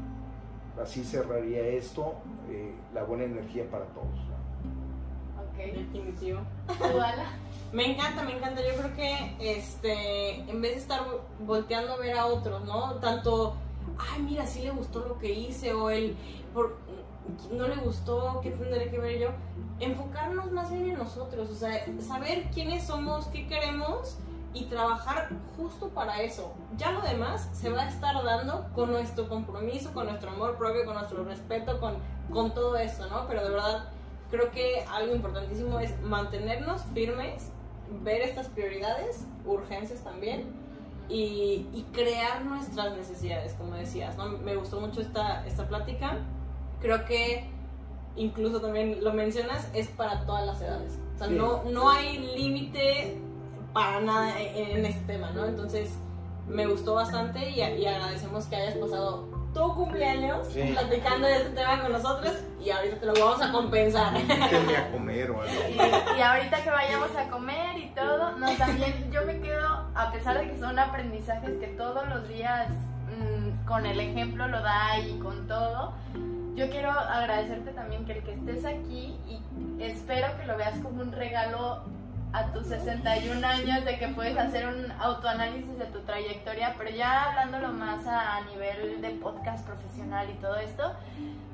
[0.81, 2.13] Así cerraría esto,
[2.49, 4.38] eh, la buena energía para todos.
[5.67, 6.39] Definitivo.
[7.71, 8.61] Me encanta, me encanta.
[8.61, 11.01] Yo creo que este, en vez de estar
[11.39, 12.95] volteando a ver a otros, ¿no?
[12.95, 13.55] Tanto,
[13.97, 16.15] ay, mira, sí le gustó lo que hice, o el,
[16.53, 16.77] por,
[17.51, 19.29] no le gustó, ¿qué tendré que ver yo?
[19.79, 24.17] Enfocarnos más bien en nosotros, o sea, saber quiénes somos, qué queremos
[24.53, 26.53] y trabajar justo para eso.
[26.75, 30.85] Ya lo demás se va a estar dando con nuestro compromiso, con nuestro amor propio,
[30.85, 31.97] con nuestro respeto, con,
[32.31, 33.27] con todo eso, ¿no?
[33.27, 33.89] Pero de verdad,
[34.31, 37.51] creo que algo importantísimo es mantenernos firmes,
[38.03, 40.45] ver estas prioridades, urgencias también,
[41.09, 44.27] y, y crear nuestras necesidades, como decías, ¿no?
[44.29, 46.17] Me gustó mucho esta, esta plática.
[46.81, 47.49] Creo que
[48.15, 50.99] incluso también lo mencionas, es para todas las edades.
[51.15, 51.33] O sea, Sí.
[51.33, 53.17] no, no hay límite
[53.73, 55.45] para nada en, en este tema, ¿no?
[55.45, 55.91] Entonces,
[56.47, 60.61] me gustó bastante y, y agradecemos que hayas pasado tu cumpleaños Sí.
[60.73, 62.33] platicando de este tema con nosotros
[62.63, 64.13] y ahorita te lo vamos a compensar.
[64.15, 65.53] A comer o algo.
[65.69, 70.11] Y, y ahorita que vayamos a comer y todo, no, también yo me quedo, a
[70.11, 74.99] pesar de que son aprendizajes que todos los días mm, con el ejemplo lo da
[74.99, 75.93] y con todo,
[76.55, 79.41] yo quiero agradecerte también que el que estés aquí y
[79.81, 81.83] espero que lo veas como un regalo
[82.31, 87.23] a tus 61 años de que puedes hacer un autoanálisis de tu trayectoria, pero ya
[87.29, 90.93] hablándolo más a, a nivel de podcast profesional y todo esto,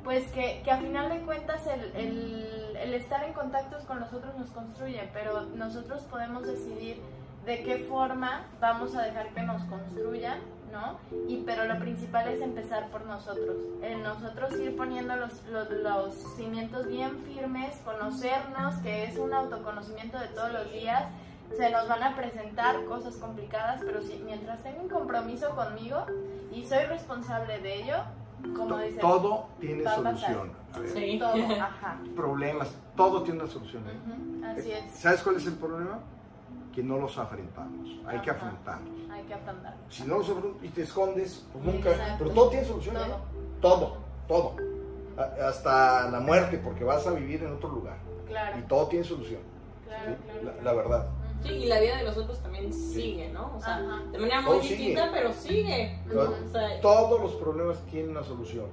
[0.04, 4.12] pues que, que a final de cuentas el, el- el estar en contactos con los
[4.14, 7.02] otros nos construye, pero nosotros podemos decidir
[7.46, 10.40] de qué forma vamos a dejar que nos construyan,
[10.76, 10.98] ¿no?
[11.28, 16.14] Y pero lo principal es empezar por nosotros, en nosotros ir poniendo los, los, los
[16.36, 21.06] cimientos bien firmes, conocernos, que es un autoconocimiento de todos los días,
[21.56, 26.06] se nos van a presentar cosas complicadas, pero si, mientras tenga un compromiso conmigo
[26.52, 27.96] y soy responsable de ello,
[28.56, 30.52] como To- dice, Todo tiene solución.
[30.74, 31.18] A ver, Sí.
[31.20, 31.98] todo, ajá.
[32.16, 33.84] Problemas, todo tiene una solución.
[33.88, 33.94] ¿eh?
[34.06, 36.00] Ujú, Así es, ¿Sabes cuál es el problema?
[36.76, 37.90] Que no los afrontamos.
[38.06, 39.10] Hay que afrontarlos.
[39.10, 39.76] hay que afrontar.
[39.90, 41.90] Si no los afrontas y te escondes, pues nunca.
[41.92, 42.16] Exacto.
[42.20, 42.96] Pero todo tiene solución.
[42.98, 43.00] ¿eh?
[43.00, 43.18] Todo.
[43.62, 43.98] Todo,
[44.28, 44.56] todo.
[45.18, 47.98] A- hasta la muerte, porque vas a vivir en otro lugar.
[48.28, 49.40] Claro, Y todo tiene solución.
[49.88, 50.18] claro, ¿sí?
[50.26, 50.44] claro.
[50.44, 50.64] La, claro.
[50.64, 51.08] la verdad.
[51.44, 53.56] Sí, y la vida de los otros también sigue, ¿no?
[53.56, 54.02] O sea, Ajá.
[54.12, 55.14] de manera muy Todo distinta, sigue.
[55.14, 56.00] pero sigue.
[56.12, 58.66] Todo- O sea, Todos los problemas tienen una solución.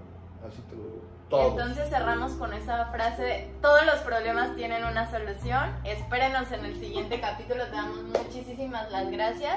[0.47, 1.03] Así te lo digo.
[1.33, 1.53] Todos.
[1.53, 5.75] Entonces cerramos con esa frase de todos los problemas tienen una solución.
[5.83, 9.57] Espérenos en el siguiente capítulo, te damos muchísimas las gracias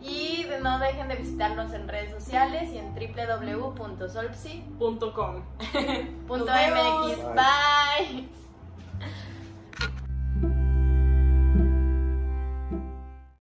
[0.00, 2.94] y no dejen de visitarnos en redes sociales y en
[6.44, 7.16] vemos.
[7.34, 8.45] Bye.